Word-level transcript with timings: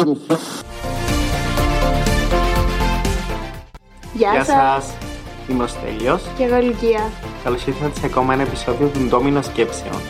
Γεια, 0.00 0.16
Γεια 4.12 4.44
σας. 4.44 4.46
σας, 4.46 4.96
είμαι 5.48 5.64
ο 5.64 5.66
Στέλιος. 5.66 6.22
Και 6.36 6.44
εγώ 6.44 6.60
Λυκία. 6.60 7.10
Καλώς 7.44 7.66
ήρθατε 7.66 8.00
σε 8.00 8.06
ακόμα 8.06 8.32
ένα 8.32 8.42
επεισόδιο 8.42 8.88
του 8.88 8.98
Ντόμινο 9.08 9.42
Σκέψεων. 9.42 10.00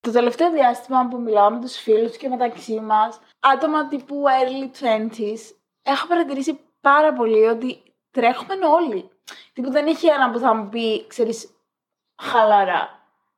Το 0.00 0.10
τελευταίο 0.10 0.50
διάστημα 0.50 1.08
που 1.10 1.20
μιλάω 1.20 1.50
με 1.50 1.60
τους 1.60 1.76
φίλους 1.76 2.16
και 2.16 2.28
μεταξύ 2.28 2.80
μας, 2.80 3.20
άτομα 3.40 3.88
τύπου 3.88 4.22
early 4.40 4.84
20s, 4.84 5.54
έχω 5.82 6.06
παρατηρήσει 6.06 6.60
πάρα 6.80 7.12
πολύ 7.12 7.46
ότι 7.46 7.82
τρέχουμε 8.10 8.54
όλοι. 8.80 9.08
Τύπου 9.52 9.70
δεν 9.70 9.86
έχει 9.86 10.06
ένα 10.06 10.30
που 10.30 10.38
θα 10.38 10.54
μου 10.54 10.68
πει, 10.68 11.06
ξέρεις, 11.06 11.50
χαλαρά. 12.22 12.95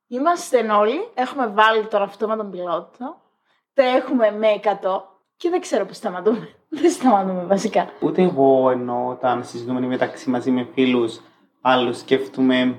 Είμαστε 0.09 0.73
όλοι, 0.73 1.09
έχουμε 1.15 1.47
βάλει 1.47 1.87
τον 1.87 2.03
αυτό 2.03 2.29
με 2.29 2.37
τον 2.37 2.51
πιλότο, 2.51 3.17
τρέχουμε 3.75 4.31
με 4.31 4.61
100 4.63 4.69
και 5.37 5.51
δεν 5.51 5.61
ξέρω 5.61 5.85
πώς 5.85 5.97
σταματούμε. 5.97 6.49
δεν 6.81 6.91
σταματούμε 6.91 7.45
βασικά. 7.45 7.89
Ούτε 8.01 8.23
εγώ 8.23 8.71
ενώ 8.71 9.09
όταν 9.09 9.45
συζητούμε 9.45 9.81
μεταξύ 9.81 10.31
μαζί 10.31 10.51
με 10.51 10.69
φίλους 10.75 11.21
άλλους 11.61 11.99
σκέφτομαι 11.99 12.79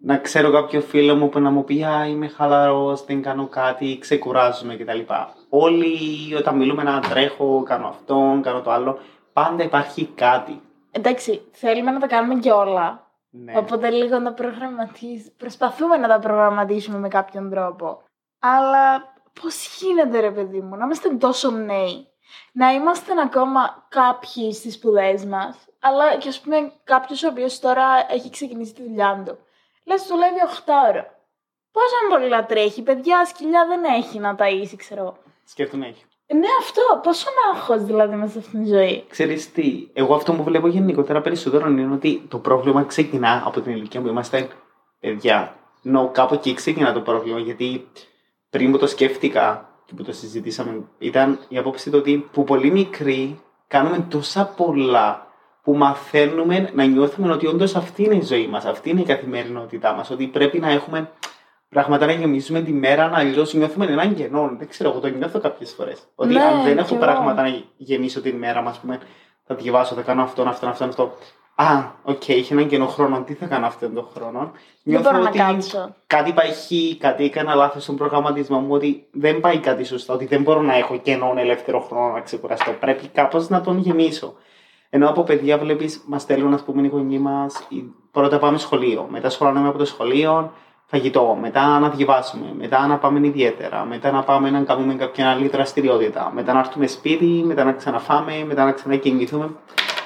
να 0.00 0.16
ξέρω 0.16 0.50
κάποιο 0.50 0.80
φίλο 0.80 1.14
μου 1.14 1.28
που 1.28 1.40
να 1.40 1.50
μου 1.50 1.64
πει 1.64 1.84
«Α, 1.84 2.06
είμαι 2.06 2.28
χαλαρός, 2.28 3.04
δεν 3.04 3.22
κάνω 3.22 3.46
κάτι, 3.46 3.98
ξεκουράζομαι» 4.00 4.76
κτλ. 4.76 5.00
Όλοι 5.48 5.96
όταν 6.38 6.56
μιλούμε 6.56 6.82
να 6.82 7.00
τρέχω, 7.00 7.62
κάνω 7.62 7.86
αυτό, 7.88 8.40
κάνω 8.42 8.60
το 8.60 8.70
άλλο, 8.70 8.98
πάντα 9.32 9.64
υπάρχει 9.64 10.06
κάτι. 10.06 10.60
Εντάξει, 10.90 11.40
θέλουμε 11.52 11.90
να 11.90 12.00
τα 12.00 12.06
κάνουμε 12.06 12.40
και 12.40 12.50
όλα. 12.50 13.10
Ναι. 13.34 13.56
Οπότε 13.56 13.90
λίγο 13.90 14.18
να 14.18 14.32
προγραμματίσουμε. 14.32 15.32
Προσπαθούμε 15.36 15.96
να 15.96 16.08
τα 16.08 16.18
προγραμματίσουμε 16.18 16.98
με 16.98 17.08
κάποιον 17.08 17.50
τρόπο. 17.50 18.02
Αλλά 18.38 19.12
πώς 19.40 19.76
γίνεται, 19.78 20.20
ρε 20.20 20.30
παιδί 20.30 20.60
μου, 20.60 20.76
να 20.76 20.84
είμαστε 20.84 21.08
τόσο 21.08 21.50
νέοι; 21.50 22.06
Να 22.52 22.72
είμαστε 22.72 23.12
ακόμα 23.20 23.86
κάποιοι 23.88 24.52
στις 24.52 24.74
σπουδές 24.74 25.24
μας, 25.24 25.56
αλλά 25.80 26.16
και 26.16 26.28
ας 26.28 26.40
πούμε 26.40 26.72
κάποιος 26.84 27.22
ο 27.22 27.28
οποίος 27.28 27.58
τώρα 27.58 27.84
έχει 28.10 28.30
ξεκινήσει 28.30 28.74
τη 28.74 28.82
δουλειά 28.82 29.22
του. 29.26 29.38
Λες, 29.84 30.06
δουλεύει 30.06 30.40
8 30.42 30.72
ώρα. 30.88 31.20
Πόσο 31.72 31.94
πολύ 32.08 32.28
να 32.28 32.44
τρέχει, 32.44 32.82
παιδιά, 32.82 33.24
σκυλιά 33.24 33.66
δεν 33.66 33.84
έχει 33.84 34.18
να 34.18 34.36
ταΐσει, 34.38 34.74
ξέρω. 34.76 35.00
εγώ. 35.00 35.16
Σκέφτομαι 35.44 35.86
έχει. 35.86 36.04
Ναι, 36.34 36.46
αυτό. 36.60 36.82
Πόσο 37.02 37.26
άγχο 37.52 37.78
δηλαδή 37.78 38.16
μέσα 38.16 38.32
σε 38.32 38.38
αυτήν 38.38 38.62
τη 38.62 38.68
ζωή. 38.68 39.04
Ξέρεις 39.08 39.52
τι, 39.52 39.88
εγώ 39.92 40.14
αυτό 40.14 40.32
που 40.32 40.42
βλέπω 40.42 40.68
γενικότερα 40.68 41.20
περισσότερο 41.20 41.68
είναι 41.68 41.94
ότι 41.94 42.22
το 42.28 42.38
πρόβλημα 42.38 42.84
ξεκινά 42.84 43.42
από 43.46 43.60
την 43.60 43.72
ηλικία 43.72 44.00
που 44.00 44.08
είμαστε 44.08 44.48
παιδιά. 45.00 45.56
Νο, 45.82 46.10
κάπου 46.12 46.34
εκεί 46.34 46.54
ξεκινά 46.54 46.92
το 46.92 47.00
πρόβλημα, 47.00 47.38
γιατί 47.38 47.88
πριν 48.50 48.70
που 48.70 48.78
το 48.78 48.86
σκέφτηκα 48.86 49.68
και 49.84 49.94
που 49.94 50.02
το 50.02 50.12
συζητήσαμε, 50.12 50.84
ήταν 50.98 51.38
η 51.48 51.58
απόψη 51.58 51.90
του 51.90 51.98
ότι 51.98 52.28
που 52.32 52.44
πολύ 52.44 52.70
μικροί 52.70 53.40
κάνουμε 53.66 54.06
τόσα 54.08 54.44
πολλά 54.56 55.26
που 55.62 55.76
μαθαίνουμε 55.76 56.70
να 56.74 56.84
νιώθουμε 56.84 57.32
ότι 57.32 57.46
όντως 57.46 57.76
αυτή 57.76 58.02
είναι 58.02 58.14
η 58.14 58.22
ζωή 58.22 58.46
μας, 58.46 58.64
αυτή 58.64 58.90
είναι 58.90 59.00
η 59.00 59.04
καθημερινότητά 59.04 59.92
μας, 59.92 60.10
ότι 60.10 60.26
πρέπει 60.26 60.58
να 60.58 60.70
έχουμε 60.70 61.10
πράγματα 61.72 62.06
να 62.06 62.12
γεμίζουμε 62.12 62.60
τη 62.60 62.72
μέρα, 62.72 63.08
να 63.08 63.16
αλλιώς 63.18 63.46
νιώθουμε 63.52 63.84
έναν 63.86 64.14
κενό. 64.14 64.50
Δεν 64.58 64.68
ξέρω, 64.68 64.90
εγώ 64.90 64.98
το 64.98 65.08
νιώθω 65.08 65.38
κάποιες 65.40 65.72
φορές. 65.72 66.02
Ότι 66.14 66.32
Ναι, 66.32 66.42
αν 66.42 66.62
δεν 66.62 66.72
κι 66.74 66.78
έχω 66.80 66.94
εγώ. 66.94 67.04
πράγματα 67.04 67.42
να 67.42 67.62
γεμίσω 67.76 68.20
την 68.20 68.36
μέρα 68.36 68.62
μας, 68.62 68.70
ας 68.70 68.78
πούμε, 68.78 68.98
θα 69.46 69.54
διαβάσω, 69.54 69.94
θα 69.94 70.02
κάνω 70.02 70.22
αυτό, 70.22 70.42
αυτό, 70.42 70.66
αυτό, 70.66 70.84
αυτό. 70.84 71.12
Α, 71.54 71.82
οκ, 72.02 72.28
έχει 72.28 72.52
έναν 72.52 72.68
κενό 72.68 72.86
χρόνο. 72.86 73.22
Τι 73.22 73.34
θα 73.34 73.46
κάνω 73.46 73.66
αυτόν 73.66 73.94
τον 73.94 74.08
χρόνο; 74.14 74.52
Δεν 74.82 75.00
μπορώ 75.00 75.18
να 75.18 75.30
κάτσω. 75.30 75.94
κάτι 76.06 76.32
πάει 76.32 76.48
χ, 76.50 76.98
κάτι 76.98 77.24
έκανα 77.24 77.54
λάθος 77.54 77.82
στον 77.82 77.96
προγραμματισμό 77.96 78.58
μου, 78.58 78.74
ότι 78.74 79.06
δεν 79.12 79.40
πάει 79.40 79.58
κάτι 79.58 79.84
σωστά, 79.84 80.14
ότι 80.14 80.26
δεν 80.26 80.42
μπορώ 80.42 80.60
να 80.62 80.76
έχω 80.76 80.96
κενό 80.98 81.34
ελεύθερο 81.36 81.80
χρόνο 81.80 82.12
να 82.12 82.20
ξεκουραστώ. 82.20 82.72
Πρέπει 82.80 83.06
κάπως 83.08 83.48
να 83.48 83.60
τον 83.60 83.78
γεμίσω. 83.78 84.34
Ενώ 84.90 85.08
από 85.08 85.22
παιδιά 85.22 85.58
βλέπεις, 85.58 86.02
μας 86.06 86.22
στέλνουν, 86.22 86.54
ας 86.54 86.62
πούμε, 86.62 86.82
οι 86.82 86.86
γονείς 86.88 87.20
μας, 87.20 87.68
πρώτα 88.10 88.38
πάμε 88.38 88.58
σχολείο, 88.58 89.06
μετά 89.10 89.30
σχολάμε 89.30 89.68
από 89.68 89.78
το 89.78 89.84
σχολείο, 89.84 90.52
φαγητό, 90.96 91.36
μετά 91.40 91.78
να 91.78 91.88
διαβάσουμε, 91.88 92.52
μετά 92.58 92.86
να 92.86 92.98
πάμε 92.98 93.26
ιδιαίτερα, 93.26 93.84
μετά 93.84 94.10
να 94.10 94.22
πάμε 94.22 94.50
να 94.50 94.62
κάνουμε 94.62 94.94
κάποια 94.94 95.30
άλλη 95.30 95.48
δραστηριότητα, 95.48 96.30
μετά 96.34 96.52
να 96.52 96.58
έρθουμε 96.58 96.86
σπίτι, 96.86 97.42
μετά 97.44 97.64
να 97.64 97.72
ξαναφάμε, 97.72 98.44
μετά 98.44 98.64
να 98.64 98.72
ξανακινηθούμε. 98.72 99.50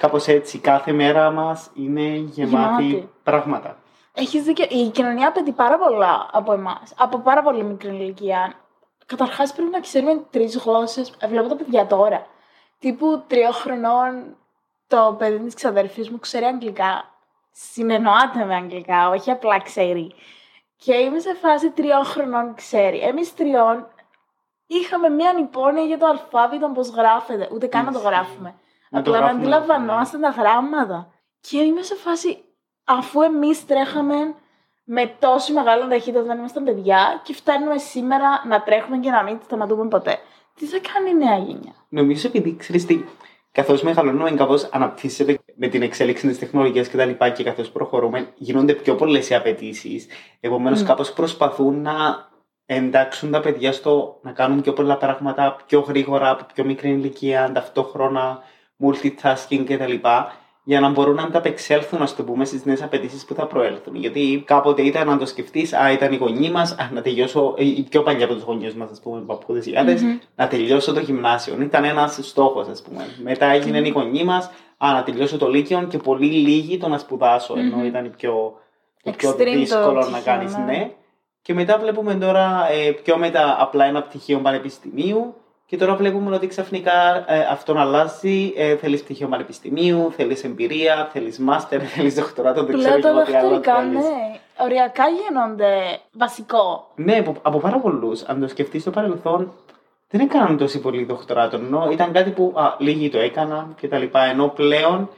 Κάπως 0.00 0.26
έτσι, 0.26 0.58
κάθε 0.58 0.92
μέρα 0.92 1.30
μας 1.30 1.70
είναι 1.74 2.02
γεμάτη, 2.02 2.82
Γεμάτη. 2.84 3.08
πράγματα. 3.22 3.76
Έχεις 4.14 4.42
δίκιο. 4.42 4.66
Η 4.68 4.88
κοινωνία 4.88 5.28
απαιτεί 5.28 5.52
πάρα 5.52 5.78
πολλά 5.78 6.28
από 6.32 6.52
εμάς. 6.52 6.94
Από 6.96 7.18
πάρα 7.18 7.42
πολύ 7.42 7.64
μικρή 7.64 7.88
ηλικία. 7.88 8.54
Καταρχάς 9.06 9.52
πρέπει 9.52 9.70
να 9.70 9.80
ξέρουμε 9.80 10.20
τρεις 10.30 10.56
γλώσσες. 10.56 11.12
Βλέπω 11.28 11.48
τα 11.48 11.56
παιδιά 11.56 11.86
τώρα. 11.86 12.26
Τύπου 12.78 13.22
τριών 13.26 13.52
χρονών 13.52 14.36
το 14.86 15.14
παιδί 15.18 15.38
της 15.44 15.54
ξαδέρφης 15.54 16.10
μου 16.10 16.18
ξέρει 16.18 16.44
αγγλικά. 16.44 17.04
Συνεννοάται 17.52 18.44
με 18.44 18.54
αγγλικά, 18.54 19.08
όχι 19.08 19.30
απλά 19.30 19.60
ξέρει. 19.62 20.14
Και 20.76 20.94
είμαι 20.94 21.18
σε 21.18 21.34
φάση 21.34 21.70
τριών 21.70 22.04
χρονών 22.04 22.54
ξέρει. 22.54 22.98
Εμείς 22.98 23.34
τριών 23.34 23.86
είχαμε 24.66 25.08
μία 25.08 25.34
υπόνοια 25.38 25.84
για 25.84 25.98
το 25.98 26.06
αλφάβητο 26.06 26.70
πώς 26.74 26.88
γράφεται. 26.88 27.48
Ούτε 27.52 27.66
καν 27.66 27.84
να 27.84 27.92
το 27.92 27.98
Ισχύει. 27.98 28.10
γράφουμε. 28.10 28.54
Να 28.90 29.02
το 29.02 29.10
Απλά 29.10 29.12
να 29.12 29.26
γράφουμε, 29.26 29.42
αντιλαμβανόμαστε 29.42 30.18
τα 30.18 30.28
γράμματα. 30.28 31.12
Και 31.40 31.58
είμαι 31.58 31.82
σε 31.82 31.94
φάση, 31.94 32.44
αφού 32.84 33.22
εμείς 33.22 33.66
τρέχαμε 33.66 34.34
με 34.84 35.14
τόση 35.18 35.52
μεγάλη 35.52 35.88
ταχύτητα 35.88 36.20
όταν 36.20 36.38
ήμασταν 36.38 36.64
παιδιά 36.64 37.20
και 37.24 37.34
φτάνουμε 37.34 37.78
σήμερα 37.78 38.42
να 38.48 38.62
τρέχουμε 38.62 38.98
και 38.98 39.10
να 39.10 39.22
μην 39.22 39.38
σταματούμε 39.44 39.88
ποτέ. 39.88 40.18
Τι 40.54 40.66
θα 40.66 40.78
κάνει 40.92 41.10
η 41.10 41.14
νέα 41.14 41.36
γενιά; 41.38 41.74
Νομίζω 41.88 42.28
επειδή 42.28 42.56
ξέρεις 42.56 42.86
τι, 42.86 43.04
καθώς 43.52 43.82
μεγαλώνουμε, 43.82 44.30
κάπως 44.30 44.68
αναπτύσσεται 44.72 45.38
με 45.56 45.68
την 45.68 45.82
εξέλιξη 45.82 46.26
της 46.26 46.38
τεχνολογίας 46.38 46.88
και 46.88 46.96
τα 46.96 47.04
λοιπά 47.04 47.28
και 47.30 47.42
καθώς 47.44 47.70
προχωρούμε, 47.70 48.28
γίνονται 48.36 48.72
πιο 48.72 48.94
πολλές 48.94 49.28
οι 49.30 49.34
απαιτήσεις. 49.34 50.06
Επομένως, 50.40 50.80
Mm. 50.82 50.84
κάπως 50.86 51.12
προσπαθούν 51.12 51.80
να 51.82 51.94
εντάξουν 52.66 53.30
τα 53.30 53.40
παιδιά 53.40 53.72
στο 53.72 54.18
να 54.22 54.32
κάνουν 54.32 54.60
πιο 54.60 54.72
πολλά 54.72 54.96
πράγματα 54.96 55.56
πιο 55.66 55.80
γρήγορα, 55.80 56.30
από 56.30 56.44
πιο 56.54 56.64
μικρή 56.64 56.90
ηλικία, 56.90 57.50
ταυτόχρονα, 57.54 58.42
multitasking 58.84 59.64
κτλ. 59.66 59.92
Για 60.68 60.80
να 60.80 60.88
μπορούν 60.88 61.14
να 61.14 61.22
ανταπεξέλθουν, 61.22 62.02
ας 62.02 62.16
το 62.16 62.22
πούμε, 62.22 62.44
στις 62.44 62.64
νέες 62.64 62.82
απαιτήσεις 62.82 63.24
που 63.24 63.34
θα 63.34 63.46
προέλθουν. 63.46 63.94
Γιατί 63.94 64.42
κάποτε 64.46 64.82
ήταν 64.82 65.06
να 65.06 65.18
το 65.18 65.26
σκεφτείς, 65.26 65.72
Α, 65.72 65.92
ήταν 65.92 66.12
οι 66.12 66.16
γονείς 66.16 66.50
μας, 66.50 66.76
να 66.92 67.02
τελειώσω, 67.02 67.54
ε, 67.58 67.64
οι 67.64 67.86
πιο 67.90 68.02
παλιά 68.02 68.24
από 68.24 68.34
τους 68.34 68.42
γονείς 68.42 68.74
μας, 68.74 68.90
ας 68.90 69.00
πούμε, 69.00 69.20
παππούδες 69.26 69.66
γιάδε, 69.66 69.92
Μμμ. 70.02 70.18
να 70.36 70.48
τελειώσω 70.48 70.92
το 70.92 71.00
γυμνάσιο. 71.00 71.56
Ήταν 71.60 71.84
ένας 71.84 72.18
στόχος, 72.22 72.68
ας 72.68 72.82
πούμε. 72.82 73.06
Μετά 73.22 73.46
έγινε 73.46 73.78
οι 73.78 73.88
γονείς 73.88 74.22
μας, 74.24 74.50
Α, 74.78 74.92
να 74.92 75.02
τελειώσω 75.02 75.38
το 75.38 75.48
Λύκειο 75.48 75.82
και 75.82 75.98
πολύ 75.98 76.26
λίγοι 76.26 76.78
το 76.78 76.88
να 76.88 76.98
σπουδάσω. 76.98 77.54
Ενώ 77.58 77.76
Μμμ. 77.76 77.84
ήταν 77.84 78.04
η 78.04 78.08
πιο, 78.08 78.58
το 79.02 79.10
πιο 79.10 79.30
Extreme 79.30 79.36
το 79.36 79.44
δύσκολο 79.44 79.92
να 79.94 80.00
πτυχίο, 80.00 80.22
κάνεις, 80.24 80.56
ναι. 80.56 80.64
ναι. 80.64 80.90
Και 81.42 81.54
μετά 81.54 81.78
βλέπουμε 81.78 82.14
τώρα 82.14 82.68
ε, 82.70 82.90
πιο 82.90 83.16
μετά 83.16 83.56
απλά 83.60 83.84
ένα 83.84 84.02
πτυχίο 84.02 84.38
πανεπιστημίου. 84.38 85.34
Και 85.66 85.76
τώρα 85.76 85.94
βλέπουμε 85.94 86.34
ότι 86.34 86.46
ξαφνικά 86.46 87.24
ε, 87.32 87.46
αυτόν 87.50 87.78
αλλάζει. 87.78 88.52
Ε, 88.56 88.76
θέλεις 88.76 89.02
πτυχίο 89.02 89.28
πανεπιστημίου, 89.28 90.12
θέλεις 90.16 90.44
εμπειρία, 90.44 91.08
θέλεις 91.12 91.38
μάστερ, 91.38 91.82
θέλεις 91.94 92.14
δοκτοράτο. 92.14 92.64
Δεν 92.64 92.78
ξέρω 92.78 92.98
Πλέον 92.98 93.16
τα 93.16 93.22
και 93.24 93.36
εγώ 93.36 93.40
τι 93.40 93.46
άλλο 93.46 93.48
δαχτυλικά, 93.48 93.76
θέλεις. 93.76 94.04
ναι. 94.04 94.38
Οριακά 94.58 95.04
γίνονται 95.08 95.98
βασικό. 96.12 96.90
Ναι, 96.94 97.16
από, 97.16 97.34
από 97.42 97.58
πάρα 97.58 97.78
πολλούς. 97.78 98.22
Αν 98.22 98.40
το 98.40 98.48
σκεφτείς 98.48 98.82
στο 98.82 98.90
παρελθόν, 98.90 99.52
δεν 100.08 100.20
έκαναν 100.20 100.56
τόσο 100.56 100.78
πολύ 100.80 101.04
δοκτοράτο. 101.04 101.56
Ενώ 101.56 101.88
ήταν 101.92 102.12
κάτι 102.12 102.30
που 102.30 102.52
α, 102.56 102.74
λίγοι 102.78 103.08
το 103.10 103.18
έκαναν 103.18 103.74
κτλ. 103.80 104.02
Ενώ 104.30 104.48
πλέον 104.48 105.08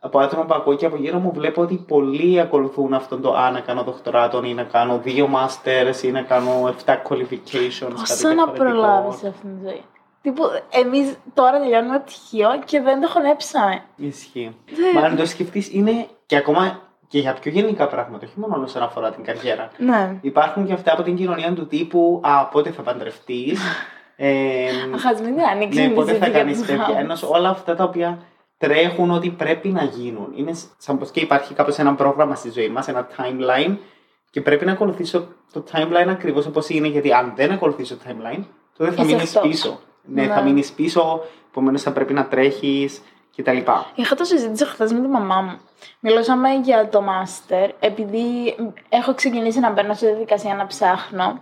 από 0.00 0.18
άτομα 0.18 0.44
που 0.44 0.54
ακούω 0.54 0.74
και 0.74 0.86
από 0.86 0.96
γύρω 0.96 1.18
μου 1.18 1.32
βλέπω 1.34 1.62
ότι 1.62 1.84
πολλοί 1.88 2.40
ακολουθούν 2.40 2.94
αυτόν 2.94 3.22
το 3.22 3.34
α, 3.34 3.50
να 3.50 3.60
κάνω 3.60 3.82
δοκτοράτο 3.82 4.42
ή 4.44 4.54
να 4.54 4.62
κάνω 4.62 4.98
δύο 4.98 5.28
masters 5.34 6.02
ή 6.02 6.10
να 6.10 6.22
κάνω 6.22 6.74
7 6.86 6.92
qualifications. 7.08 7.94
Πόσο 7.94 8.28
να 8.34 8.48
προλάβεις 8.48 9.24
αυτήν 9.24 9.50
τη 9.60 9.66
ζωή. 9.68 9.82
Τύπου, 10.22 10.42
εμείς 10.70 11.16
τώρα 11.34 11.58
τελειώνουμε 11.60 11.98
πτυχίο 12.00 12.48
και 12.64 12.80
δεν 12.80 13.00
το 13.00 13.08
χωνέψαμε. 13.08 13.82
Ισχύει. 13.96 14.56
Δεν- 14.66 14.90
Μα 14.94 15.00
αν 15.00 15.16
το 15.16 15.26
σκεφτείς, 15.26 15.72
είναι 15.72 16.06
και 16.26 16.36
ακόμα 16.36 16.80
και 17.08 17.18
για 17.18 17.32
πιο 17.40 17.50
γενικά 17.50 17.86
πράγματα, 17.88 18.26
όχι 18.26 18.38
μόνο 18.40 18.62
όσον 18.62 18.82
αφορά 18.82 19.10
την 19.10 19.24
καριέρα. 19.24 19.70
Ναι. 19.78 20.16
Υπάρχουν 20.20 20.66
και 20.66 20.72
αυτά 20.72 20.92
από 20.92 21.02
την 21.02 21.16
κοινωνία 21.16 21.52
του 21.52 21.66
τύπου 21.66 22.20
Α, 22.24 22.44
πότε 22.46 22.70
θα 22.70 22.82
παντρευτείς; 22.82 23.60
Ε, 24.16 24.68
Αχ, 24.94 25.20
μην 25.22 25.34
την 25.34 25.44
ανοίξει 25.44 25.78
ναι, 25.78 25.84
η 25.84 25.88
πότε 25.94 26.12
θα 26.12 26.24
συζήτηση 26.24 26.30
κάνεις 26.38 26.56
για 26.56 26.66
τους 26.66 26.76
παιδιά. 26.76 26.94
γάμους. 27.00 27.22
Ενώ 27.22 27.34
όλα 27.36 27.48
αυτά 27.48 27.74
τα 27.74 27.84
οποία 27.84 28.18
τρέχουν 28.58 29.10
ότι 29.10 29.30
πρέπει 29.30 29.68
να 29.68 29.82
γίνουν. 29.82 30.32
Είναι 30.36 30.52
σαν 30.78 30.98
πως 30.98 31.10
και 31.10 31.20
υπάρχει 31.20 31.54
κάπως 31.54 31.78
ένα 31.78 31.94
πρόγραμμα 31.94 32.34
στη 32.34 32.50
ζωή 32.50 32.68
μας, 32.68 32.88
ένα 32.88 33.06
timeline, 33.16 33.76
και 34.30 34.40
πρέπει 34.40 34.64
να 34.64 34.72
ακολουθήσω 34.72 35.28
το 35.52 35.64
timeline 35.72 36.08
ακριβώς 36.08 36.46
όπως 36.46 36.68
είναι, 36.68 36.88
γιατί 36.88 37.12
αν 37.12 37.32
δεν 37.36 37.50
ακολουθήσω 37.52 37.96
το 37.96 38.02
timeline, 38.08 38.44
τότε 38.76 38.90
θα 38.90 39.02
Είσαι 39.02 39.14
μείνεις 39.14 39.36
αυτό. 39.36 39.48
πίσω. 39.48 39.80
Ναι, 40.02 40.22
Ναι. 40.22 40.32
θα 40.34 40.42
μείνεις 40.42 40.72
πίσω, 40.72 41.20
επομένως 41.50 41.82
θα 41.82 41.92
πρέπει 41.92 42.12
να 42.12 42.26
τρέχεις 42.26 43.02
κτλ. 43.36 43.56
Είχα 43.94 44.14
το 44.14 44.24
συζήτηση 44.24 44.64
χθες 44.66 44.92
με 44.92 45.00
τη 45.00 45.06
μαμά 45.06 45.40
μου. 45.40 45.58
Μιλούσαμε 46.00 46.48
για 46.54 46.88
το 46.88 47.00
μάστερ, 47.02 47.70
επειδή 47.80 48.54
έχω 48.88 49.14
ξεκινήσει 49.14 49.60
να 49.60 49.70
μπαίνω 49.70 49.94
στη 49.94 50.06
διαδικασία 50.06 50.54
να 50.54 50.66
ψάχνω. 50.66 51.40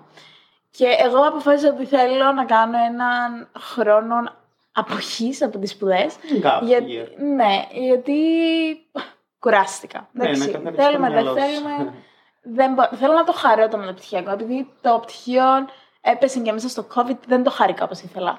Και 0.76 0.86
εγώ 0.98 1.18
αποφάσισα 1.26 1.72
ότι 1.72 1.84
θέλω 1.84 2.32
να 2.32 2.44
κάνω 2.44 2.76
έναν 2.86 3.48
χρόνο 3.58 4.32
αποχής 4.72 5.42
από 5.42 5.58
τις 5.58 5.70
σπουδές. 5.70 6.14
Gap 6.42 6.60
Για- 6.62 6.78
year. 6.78 7.08
Ναι, 7.36 7.66
γιατί 7.86 8.14
κουράστηκα. 9.38 10.08
Ναι, 10.12 10.24
Εντάξει, 10.24 10.40
να 10.40 10.52
καθαρίσεις 10.52 10.76
το 10.76 10.82
θέλουμε, 10.82 11.10
δεν 11.10 11.22
μυαλό 11.22 11.38
σου. 11.38 11.44
θέλουμε. 11.44 11.94
Δεν 12.42 12.72
μπο- 12.72 12.96
Θέλω 12.96 13.12
να 13.12 13.24
το 13.24 13.32
χαρώ 13.32 13.68
το 13.68 13.76
μεταπτυχιακό, 13.78 14.30
επειδή 14.30 14.68
το 14.80 14.98
πτυχίο 15.02 15.42
έπεσε 16.00 16.40
και 16.40 16.52
μέσα 16.52 16.68
στο 16.68 16.86
COVID, 16.94 17.16
δεν 17.26 17.42
το 17.42 17.50
χάρηκα 17.50 17.84
όπως 17.84 18.00
ήθελα. 18.00 18.38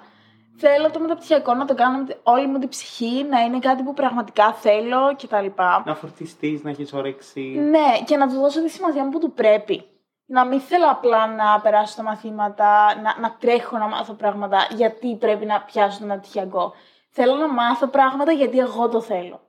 Θέλω 0.58 0.90
το 0.92 1.00
μεταπτυχιακό 1.00 1.54
να 1.54 1.66
το 1.66 1.76
κάνω 1.76 1.98
με 1.98 2.18
όλη 2.24 2.48
μου 2.48 2.60
την 2.60 2.70
ψυχή, 2.70 3.24
να 3.30 3.40
είναι 3.40 3.60
κάτι 3.60 3.84
που 3.84 3.94
πραγματικά 3.94 4.54
θέλω 4.54 5.16
κτλ. 5.22 5.62
Να 5.86 5.96
φορτιστείς, 5.96 6.64
να 6.64 6.70
έχεις 6.70 6.94
όρεξη. 6.94 7.42
Ναι, 7.42 8.04
και 8.06 8.18
να 8.18 8.28
του 8.28 8.36
δώσω 8.36 8.62
τη 8.64 8.70
σημασία 8.70 9.04
μου 9.04 9.10
που 9.10 9.20
του 9.20 9.32
πρέπει. 9.32 9.84
Να 10.26 10.46
μην 10.46 10.60
θέλω 10.60 10.90
απλά 10.90 11.28
να 11.28 11.60
περάσω 11.62 11.96
τα 11.96 12.04
μαθήματα, 12.04 12.96
να, 13.02 13.20
να 13.20 13.36
τρέχω 13.40 13.78
να 13.78 13.88
μάθω 13.88 14.14
πράγματα 14.14 14.68
γιατί 14.70 15.16
πρέπει 15.16 15.46
να 15.46 15.62
πιάσω 15.62 16.00
το 16.00 16.06
μεταπτυχιακό. 16.06 16.74
Θέλω 17.10 17.36
να 17.36 17.54
μάθω 17.54 17.88
πράγματα 17.88 18.32
γιατί 18.32 18.60
εγώ 18.60 18.90
το 18.90 19.02
θέλω. 19.02 19.40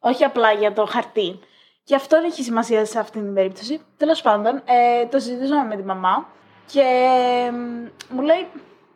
Όχι 0.00 0.24
απλά 0.24 0.52
για 0.52 0.72
το 0.72 0.86
χαρτί. 0.86 1.40
Και 1.84 1.94
αυτό 1.94 2.16
έχει 2.16 2.42
σημασία 2.42 2.84
σε 2.84 2.98
αυτή 2.98 3.20
την 3.20 3.34
περίπτωση. 3.34 3.80
Τέλος 3.96 4.22
πάντων, 4.22 4.62
ε, 4.64 5.06
το 5.06 5.18
συζητήσαμε 5.18 5.64
με 5.64 5.76
τη 5.76 5.82
μαμά 5.82 6.26
και 6.66 6.80
ε, 6.80 7.50
μου 8.08 8.20
λέει: 8.20 8.46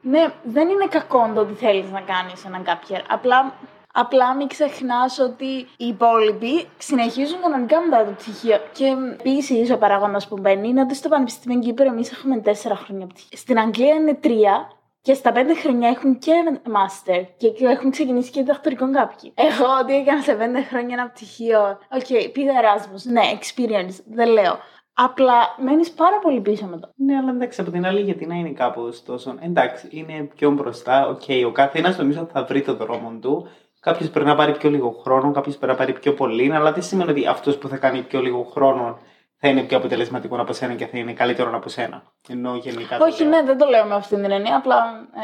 Ναι, 0.00 0.32
δεν 0.43 0.69
είναι 0.69 0.87
κακό 0.87 1.31
το 1.34 1.40
ότι 1.40 1.52
θέλεις 1.52 1.90
να 1.90 2.00
κάνεις 2.00 2.44
έναν 2.44 2.62
κάποιερ. 2.62 3.00
Απλά, 3.08 3.55
απλά 3.98 4.34
μην 4.34 4.46
ξεχνάς 4.48 5.19
ότι 5.19 5.46
οι 5.76 5.87
υπόλοιποι 5.87 6.66
συνεχίζουν 6.78 7.40
κανονικά 7.40 7.81
μετά 7.81 8.04
το 8.04 8.10
πτυχίο. 8.10 8.56
Και 8.72 8.96
επίσης, 9.19 9.70
ο 9.70 9.78
παράγοντας 9.78 10.28
που 10.28 10.38
μπαίνει 10.38 10.69
είναι 10.69 10.81
ότι 10.81 10.94
στο 10.94 11.08
Πανεπιστήμιο 11.08 11.58
Κύπρου 11.58 11.87
εμείς 11.87 12.12
έχουμε 12.12 12.38
τέσσερα 12.38 12.76
χρόνια 12.76 13.06
πτυχίο. 13.06 13.38
Στην 13.38 13.58
Αγγλία 13.58 13.94
είναι 13.94 14.14
τρία 14.14 14.70
και 15.00 15.14
στα 15.14 15.32
πέντε 15.32 15.54
χρόνια 15.54 15.88
έχουν 15.88 16.19
και 16.19 16.32
μάστερ 16.70 17.25
και 17.37 17.52
έχουν 17.58 17.90
ξεκινήσει 17.90 18.31
και 18.31 18.40
διδακτορικό 18.40 18.90
κάποιοι. 18.90 19.32
Εγώ 19.34 19.66
ότι 19.81 19.94
έκανα 19.96 20.22
σε 20.22 20.34
πέντε 20.34 20.62
χρόνια 20.62 20.96
ένα 20.99 21.08
πτυχίο. 21.08 21.78
OK, 21.90 22.06
okay, 22.08 22.31
πήγα 22.32 22.52
Erasmus. 22.52 23.02
Ναι, 23.02 23.22
experience, 23.38 24.04
δεν 24.06 24.28
λέω. 24.28 24.56
Απλά 24.99 25.34
μένεις 25.62 25.90
πάρα 25.90 26.19
πολύ 26.19 26.40
πίσω 26.40 26.66
μετά. 26.66 26.90
Ναι, 26.96 27.16
αλλά 27.16 27.31
εντάξει, 27.31 27.60
από 27.60 27.70
την 27.70 27.87
άλλη, 27.87 28.00
γιατί 28.00 28.26
να 28.26 28.34
είναι 28.34 28.50
κάπως 28.50 29.02
τόσο. 29.02 29.34
Εντάξει, 29.40 29.88
είναι 29.90 30.31
πιο 30.34 30.50
μπροστά. 30.50 31.08
Οκ, 31.08 31.46
ο 31.46 31.52
καθένας 31.52 31.99
νομίζω 31.99 32.28
θα 32.32 32.44
βρει 32.44 32.62
το 32.62 32.75
δρόμο 32.75 33.19
του. 33.20 33.49
Κάποιος 33.86 34.10
πρέπει 34.10 34.26
να 34.28 34.34
πάρει 34.34 34.52
πιο 34.52 34.70
λίγο 34.70 34.90
χρόνο, 35.02 35.30
κάποιος 35.32 35.56
πρέπει 35.56 35.72
να 35.72 35.78
πάρει 35.78 35.92
πιο 35.92 36.12
πολύ. 36.12 36.54
Αλλά 36.54 36.72
δεν 36.72 36.82
σημαίνει 36.82 37.10
ότι 37.10 37.26
αυτός 37.26 37.56
που 37.58 37.68
θα 37.68 37.76
κάνει 37.76 38.02
πιο 38.02 38.20
λίγο 38.20 38.42
χρόνο 38.42 38.98
θα 39.36 39.48
είναι 39.48 39.62
πιο 39.62 39.76
αποτελεσματικό 39.76 40.40
από 40.40 40.52
σένα 40.52 40.74
και 40.74 40.86
θα 40.86 40.98
είναι 40.98 41.12
καλύτερο 41.12 41.50
από 41.56 41.68
σένα. 41.68 42.02
Ενώ 42.28 42.56
γενικά. 42.56 42.98
το 42.98 43.04
Όχι, 43.04 43.22
λέω. 43.22 43.30
ναι, 43.30 43.42
δεν 43.46 43.58
το 43.58 43.66
λέω 43.66 43.84
με 43.84 43.94
αυτήν 43.94 44.22
την 44.22 44.30
έννοια. 44.30 44.56
Απλά. 44.56 44.76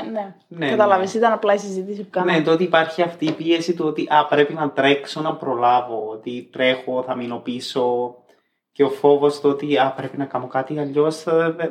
Ε, 0.05 0.11
ναι, 0.11 0.35
Ναι, 0.49 0.71
Κατάλαβες, 0.71 1.13
ναι. 1.13 1.19
ήταν 1.19 1.33
απλά 1.33 1.55
η 1.55 1.59
συζήτηση 1.59 2.03
που 2.03 2.11
κάναμε. 2.11 2.39
Ναι, 2.39 2.45
το 2.45 2.51
ότι 2.51 2.63
υπάρχει 2.63 3.03
αυτή 3.03 3.25
η 3.25 3.33
πίεση 3.33 3.75
του 3.75 3.85
ότι 3.87 4.07
α, 4.11 4.27
πρέπει 4.27 4.53
να 4.53 4.71
τρέξω 4.71 5.21
να 5.21 5.35
προλάβω, 5.37 6.09
ότι 6.11 6.49
τρέχω, 6.53 7.03
θα 7.03 7.15
μείνω 7.17 7.37
πίσω. 7.37 8.15
Και 8.73 8.85
ο 8.85 8.89
φόβος 8.91 9.41
του 9.41 9.51
ότι 9.51 9.79
α, 9.79 9.93
πρέπει 9.97 10.17
να 10.17 10.25
κάνω 10.25 10.47
κάτι, 10.47 10.79
αλλιώς 10.79 11.25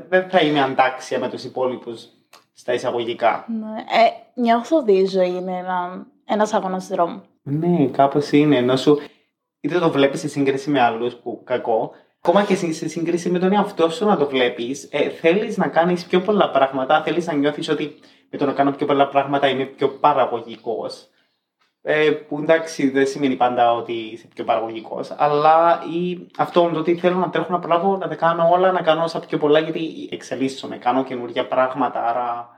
δεν 0.10 0.30
θα 0.30 0.40
είμαι 0.40 0.62
αντάξια 0.62 1.20
με 1.20 1.30
τους 1.30 1.44
υπόλοιπους 1.44 2.08
στα 2.54 2.74
εισαγωγικά. 2.74 3.46
Ναι. 3.60 3.80
Ε, 3.80 4.42
νιώθω 4.42 4.78
ότι 4.78 4.92
η 4.92 5.06
ζωή 5.06 5.30
είναι 5.30 5.58
ένα 5.58 6.06
ένας 6.32 6.54
αγώνας 6.54 6.88
δρόμου. 6.88 7.22
Ναι, 7.42 7.86
κάπως 7.86 8.32
είναι. 8.32 8.58
Ενώ 8.58 8.76
σου 8.76 9.00
είτε 9.60 9.80
το 9.80 9.90
βλέπεις 9.90 10.20
σε 10.20 10.28
σύγκριση 10.28 10.70
με 10.70 10.82
άλλους 10.82 11.16
που 11.16 11.42
κακό, 11.44 11.92
ακόμα 12.18 12.44
και 12.44 12.56
σε 12.56 12.74
σε 12.74 12.88
σύγκριση 12.88 13.30
με 13.30 13.40
τον 13.40 13.54
εαυτό 13.54 13.90
σου 13.90 14.06
να 14.06 14.18
το 14.18 14.28
βλέπεις, 14.28 14.88
ε, 14.92 15.10
θέλεις 15.10 15.58
να 15.58 15.68
κάνεις 15.68 16.06
πιο 16.06 16.22
πολλά 16.22 16.50
πράγματα. 16.50 17.02
Θέλεις 17.04 17.28
να 17.28 17.34
νιώθεις 17.34 17.70
ότι 17.70 17.94
με 18.30 18.38
το 18.38 18.46
να 18.46 18.54
κάνω 18.54 18.72
πιο 18.72 18.86
πολλά 18.86 19.08
πράγματα 19.08 19.48
είμαι 19.48 19.66
πιο 19.66 19.88
παραγωγικός. 19.88 21.06
Ε, 21.84 22.10
που 22.10 22.38
εντάξει 22.40 22.90
δεν 22.90 23.08
σημαίνει 23.08 23.36
πάντα 23.36 23.74
ότι 23.74 23.94
είσαι 23.94 24.28
πιο 24.36 24.44
παραγωγικός, 24.44 25.14
αλλά 25.18 25.84
ή 25.94 26.28
αυτό 26.38 26.70
το 26.74 26.80
ότι 26.80 26.96
θέλω 26.96 27.16
να 27.16 27.30
τρέχω 27.30 27.52
να 27.52 27.60
προλάβω, 27.60 27.98
να 27.98 28.08
τα 28.08 28.16
κάνω 28.16 28.50
όλα, 28.52 28.72
να 28.72 28.82
κάνω 28.82 29.04
όσα 29.04 29.20
πιο 29.20 29.38
πολλά, 29.38 29.60
γιατί 29.60 30.10
εξελίσσομαι, 30.12 30.78
κάνω 30.78 31.04
καινούργια 31.04 31.48
πράγματα, 31.48 32.04
άρα 32.04 32.50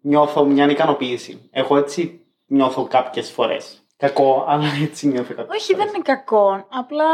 νιώθω 0.00 0.44
μια 0.44 0.70
ικανοποίηση. 0.70 1.48
Εγώ 1.50 1.76
έτσι 1.76 2.20
νιώθω 2.50 2.86
κάποιες 2.86 3.30
φορές. 3.30 3.84
Κακό, 3.96 4.44
αλλά 4.48 4.64
έτσι 4.86 5.06
νιώθω 5.06 5.34
κάποιες 5.34 5.56
Όχι, 5.60 5.74
δεν 5.74 5.88
είναι 5.88 6.02
κακό. 6.02 6.66
Απλά. 6.68 7.06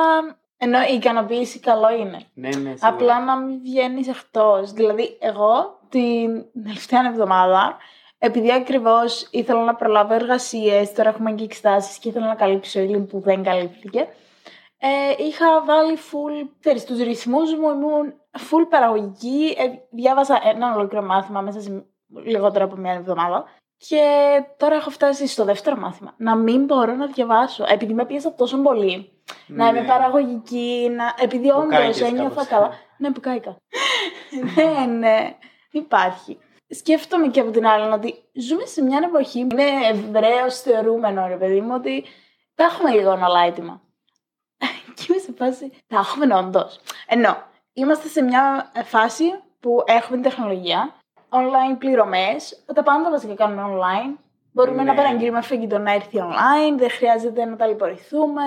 Ενώ 0.58 0.78
η 0.82 0.94
ικανοποίηση 0.94 1.60
καλό 1.60 1.90
είναι. 1.90 2.18
Ναι, 2.34 2.48
ναι, 2.48 2.54
σίγουρα. 2.54 2.78
Απλά 2.80 3.24
να 3.24 3.36
μην 3.36 3.60
βγαίνεις 3.62 4.08
εκτός. 4.08 4.72
Δηλαδή, 4.72 5.16
εγώ 5.20 5.78
την 5.88 6.62
τελευταία 6.64 7.06
εβδομάδα, 7.06 7.76
επειδή 8.18 8.52
ακριβώς 8.52 9.28
ήθελα 9.30 9.64
να 9.64 9.74
προλάβω 9.74 10.14
εργασίες, 10.14 10.92
τώρα 10.92 11.08
έχουμε 11.08 11.32
και 11.32 11.44
εξετάσει 11.44 12.00
και 12.00 12.08
ήθελα 12.08 12.26
να 12.26 12.34
καλύψω 12.34 12.80
η 12.80 12.98
που 12.98 13.20
δεν 13.20 13.42
καλύφθηκε, 13.42 14.08
ε, 14.78 15.24
είχα 15.24 15.64
βάλει 15.64 15.96
full. 15.96 16.48
Ξέρεις, 16.60 16.84
τους 16.84 16.98
ρυθμούς 16.98 17.54
μου 17.54 17.68
ήμουν 17.68 18.14
full 18.32 18.66
παραγωγική. 18.70 19.54
Ε, 19.58 19.64
διάβασα 19.90 20.40
ένα 20.44 20.74
ολόκληρο 20.74 21.04
μάθημα 21.04 21.40
μέσα 21.40 21.60
σε 21.60 21.86
λιγότερο 22.24 22.64
από 22.64 22.76
μια 22.76 22.92
εβδομάδα. 22.92 23.44
Και 23.78 24.00
τώρα 24.56 24.74
έχω 24.74 24.90
φτάσει 24.90 25.26
στο 25.26 25.44
δεύτερο 25.44 25.76
μάθημα. 25.76 26.14
Να 26.16 26.36
μην 26.36 26.64
μπορώ 26.64 26.94
να 26.94 27.06
διαβάσω. 27.06 27.64
Επειδή 27.68 27.94
με 27.94 28.06
πίεσα 28.06 28.34
τόσο 28.34 28.58
πολύ. 28.62 29.10
Να 29.46 29.68
είμαι 29.68 29.80
Ναι. 29.80 29.86
παραγωγική. 29.86 30.88
Να... 30.96 31.14
Επειδή 31.18 31.48
Που 31.50 31.58
όντως 31.58 31.70
κάηκες 31.78 32.00
ένιωθα 32.00 32.28
κάπως. 32.28 32.46
καλά. 32.46 32.70
Ναι, 32.98 33.10
που 33.12 33.20
κάηκα. 33.20 33.56
ναι, 34.56 34.86
ναι. 34.92 35.36
Υπάρχει. 35.70 36.38
Σκέφτομαι 36.68 37.26
και 37.28 37.40
από 37.40 37.50
την 37.50 37.66
άλλη 37.66 37.92
ότι 37.92 38.14
ζούμε 38.32 38.64
σε 38.66 38.82
μια 38.82 39.00
εποχή 39.04 39.44
που 39.46 39.56
είναι 39.58 39.86
ευρέω 39.90 40.50
θεωρούμενο, 40.50 41.26
ρε 41.26 41.36
παιδί 41.36 41.60
μου, 41.60 41.72
ότι 41.74 42.04
τα 42.54 42.64
έχουμε 42.64 42.90
λίγο 42.90 43.10
όλα 43.10 43.40
έτοιμα. 43.46 43.80
και 44.94 45.04
είμαι 45.08 45.18
σε 45.18 45.32
φάση, 45.38 45.72
τα 45.86 45.98
έχουμε 45.98 46.34
όντως. 46.34 46.80
Ενώ 47.06 47.36
είμαστε 47.72 48.08
σε 48.08 48.22
μια 48.22 48.72
φάση 48.84 49.24
που 49.60 49.82
έχουμε 49.86 50.20
την 50.20 50.30
τεχνολογία, 50.30 50.94
online 51.30 51.76
πληρωμές, 51.78 52.64
τα 52.74 52.82
πάντα 52.82 53.10
βασικά 53.10 53.34
κάνουμε 53.34 53.62
online. 53.62 54.18
Μπορούμε 54.52 54.82
Ναι. 54.82 54.90
να 54.90 54.94
παραγγείλουμε 54.94 55.40
φαγητό 55.40 55.78
να 55.78 55.92
έρθει 55.92 56.18
online, 56.20 56.78
δεν 56.78 56.90
χρειάζεται 56.90 57.44
να 57.44 57.56
ταλαιπωρηθούμε. 57.56 58.42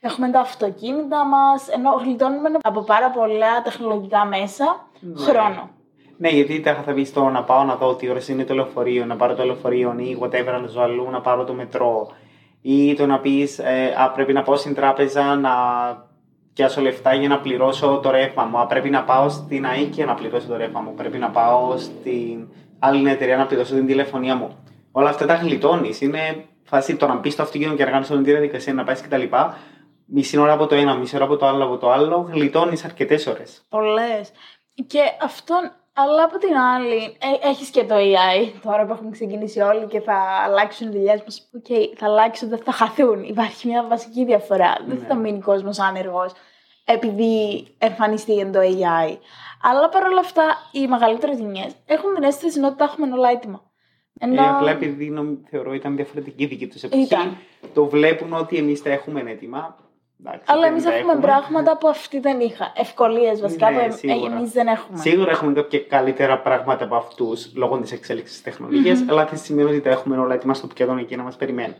Έχουμε 0.00 0.30
τα 0.30 0.40
αυτοκίνητα 0.40 1.24
μας, 1.24 1.68
ενώ 1.68 1.90
γλιτώνουμε 2.04 2.48
από 2.62 2.80
πάρα 2.82 3.10
πολλά 3.10 3.62
τεχνολογικά 3.62 4.24
μέσα 4.24 4.86
Ναι. 5.00 5.20
χρόνο. 5.24 5.70
Ναι, 6.16 6.28
γιατί 6.28 6.60
τα 6.60 6.74
θα 6.74 6.92
πει 6.92 7.04
στο 7.04 7.28
να 7.28 7.42
πάω 7.44 7.64
να 7.64 7.74
δω 7.76 7.94
τι 7.94 8.08
ώρες 8.08 8.28
είναι 8.28 8.44
το 8.44 8.54
λεωφορείο, 8.54 9.04
να 9.04 9.16
πάρω 9.16 9.34
το 9.34 9.44
λεωφορείο 9.44 9.94
ή 9.98 10.18
whatever 10.22 10.58
να 10.60 10.66
ζω 10.66 10.80
αλλού, 10.80 11.10
να 11.10 11.20
πάρω 11.20 11.44
το 11.44 11.52
μετρό. 11.52 12.08
Ή 12.62 12.94
το 12.94 13.06
να 13.06 13.18
πεις, 13.18 13.58
ε, 13.58 13.94
α, 13.98 14.10
πρέπει 14.10 14.32
να 14.32 14.42
πάω 14.42 14.56
στην 14.56 14.74
τράπεζα 14.74 15.34
να 15.36 15.50
πιάσω 16.52 16.80
λεφτά 16.80 17.14
για 17.14 17.28
να 17.28 17.40
πληρώσω 17.40 18.00
το 18.02 18.10
ρεύμα 18.10 18.44
μου. 18.44 18.58
Α, 18.58 18.66
πρέπει 18.66 18.90
να 18.90 19.04
πάω 19.04 19.28
στην 19.28 19.66
ΑΗΚ 19.66 19.94
για 19.94 20.06
να 20.06 20.14
πληρώσω 20.14 20.46
το 20.46 20.56
ρεύμα 20.56 20.80
μου. 20.80 20.94
Πρέπει 20.94 21.18
να 21.18 21.30
πάω 21.30 21.76
στην 21.76 22.48
άλλη 22.78 23.10
εταιρεία 23.10 23.36
να 23.36 23.46
πληρώσω 23.46 23.74
την 23.74 23.86
τηλεφωνία 23.86 24.36
μου. 24.36 24.64
Όλα 24.92 25.08
αυτά 25.08 25.26
τα 25.26 25.34
γλιτώνεις. 25.34 26.00
Είναι 26.00 26.44
φάση 26.62 26.96
το 26.96 27.06
να 27.06 27.14
μπεις 27.14 27.32
στο 27.32 27.42
αυτοκίνητο 27.42 27.76
και 27.76 27.84
να 27.84 27.90
κάνεις 27.90 28.10
όλη 28.10 28.22
τη 28.22 28.30
διαδικασία, 28.30 28.74
να 28.74 28.84
πάεις 28.84 29.00
κτλ. 29.00 29.22
Μισή 30.04 30.38
ώρα 30.38 30.52
από 30.52 30.66
το 30.66 30.74
ένα, 30.74 30.94
μισή 30.94 31.16
ώρα 31.16 31.24
από 31.24 31.36
το 31.36 31.46
άλλο, 31.46 31.64
από 31.64 31.76
το 31.76 31.90
άλλο, 31.90 32.28
γλιτώνεις 32.32 32.84
αρκετές 32.84 33.26
ώρες. 33.26 33.62
Πολλές. 33.68 34.20
Και 34.86 35.00
αυτό, 35.22 35.72
αλλά 35.92 36.22
από 36.24 36.38
την 36.38 36.56
άλλη, 36.56 36.96
ε, 37.04 37.48
έχεις 37.48 37.68
και 37.70 37.84
το 37.84 37.94
AI 37.94 38.52
τώρα 38.62 38.86
που 38.86 38.92
έχουν 38.92 39.10
ξεκινήσει 39.10 39.60
όλοι 39.60 39.86
και 39.86 40.00
θα 40.00 40.14
αλλάξουν 40.46 40.88
οι 40.88 40.90
δουλειές 40.90 41.22
μας. 41.22 41.50
Οκ, 41.54 41.96
θα 41.98 42.06
αλλάξουν, 42.06 42.48
δεν 42.48 42.58
θα 42.58 42.72
χαθούν. 42.72 43.22
Υπάρχει 43.22 43.68
μια 43.68 43.86
βασική 43.86 44.24
διαφορά. 44.24 44.76
Δεν 44.86 44.98
Ναι. 44.98 45.04
θα 45.06 45.14
μείνει 45.14 45.40
κόσμος 45.40 45.78
άνεργος 45.78 46.32
επειδή 46.84 47.66
εμφανιστεί 47.78 48.50
το 48.50 48.58
AI. 48.60 49.16
Αλλά 49.62 49.88
παρόλα 49.88 50.20
αυτά, 50.20 50.42
οι 50.72 50.86
μεγαλύτερες 50.86 51.38
γενιές 51.38 51.72
έχουν 51.86 52.14
την 52.14 52.22
αίσθηση 52.22 52.64
ότι 52.64 52.76
τα 52.76 52.84
έχουμε 52.84 53.12
όλα 53.12 53.30
έτοιμα. 53.30 53.62
Ενώ... 54.18 54.42
Ε, 54.42 54.48
απλά 54.48 54.70
επειδή 54.70 55.10
νομ- 55.10 55.36
θεωρώ 55.50 55.72
ήταν 55.74 55.96
διαφορετική 55.96 56.46
δική 56.46 56.66
τους 56.66 56.82
εποχή, 56.82 57.02
Ήταν. 57.02 57.36
το 57.74 57.84
βλέπουν 57.84 58.32
ότι 58.32 58.56
εμείς 58.56 58.82
τα 58.82 58.90
έχουμε 58.90 59.20
έτοιμα. 59.26 59.76
Εντάξει, 60.24 60.44
Αλλά 60.46 60.60
δεν 60.60 60.70
εμείς 60.70 60.84
τα 60.84 60.94
έχουμε 60.94 61.16
πράγματα 61.20 61.78
που 61.78 61.88
αυτοί 61.88 62.20
δεν 62.20 62.40
είχαν. 62.40 62.72
Ευκολίες 62.76 63.40
βασικά 63.40 63.70
Ναι, 63.70 63.86
που 63.86 63.96
σίγουρα. 63.96 64.36
εμείς 64.36 64.50
δεν 64.50 64.66
έχουμε. 64.66 64.98
Σίγουρα 64.98 65.30
έχουμε 65.30 65.52
κάποια 65.52 65.80
καλύτερα 65.80 66.38
πράγματα 66.38 66.84
από 66.84 66.94
αυτούς 66.96 67.52
λόγω 67.54 67.78
της 67.78 67.92
εξέλιξης 67.92 68.34
της 68.34 68.42
τεχνολογίας, 68.42 69.04
αλλά 69.08 69.24
δεν 69.24 69.38
σημαίνει 69.38 69.68
ότι 69.68 69.80
τα 69.80 69.90
έχουμε 69.90 70.18
όλα 70.18 70.34
έτοιμα 70.34 70.54
στο 70.54 70.66
πιάτο 70.66 70.96
εκεί 71.00 71.16
να 71.16 71.22
μας 71.22 71.36
περιμένουν. 71.36 71.74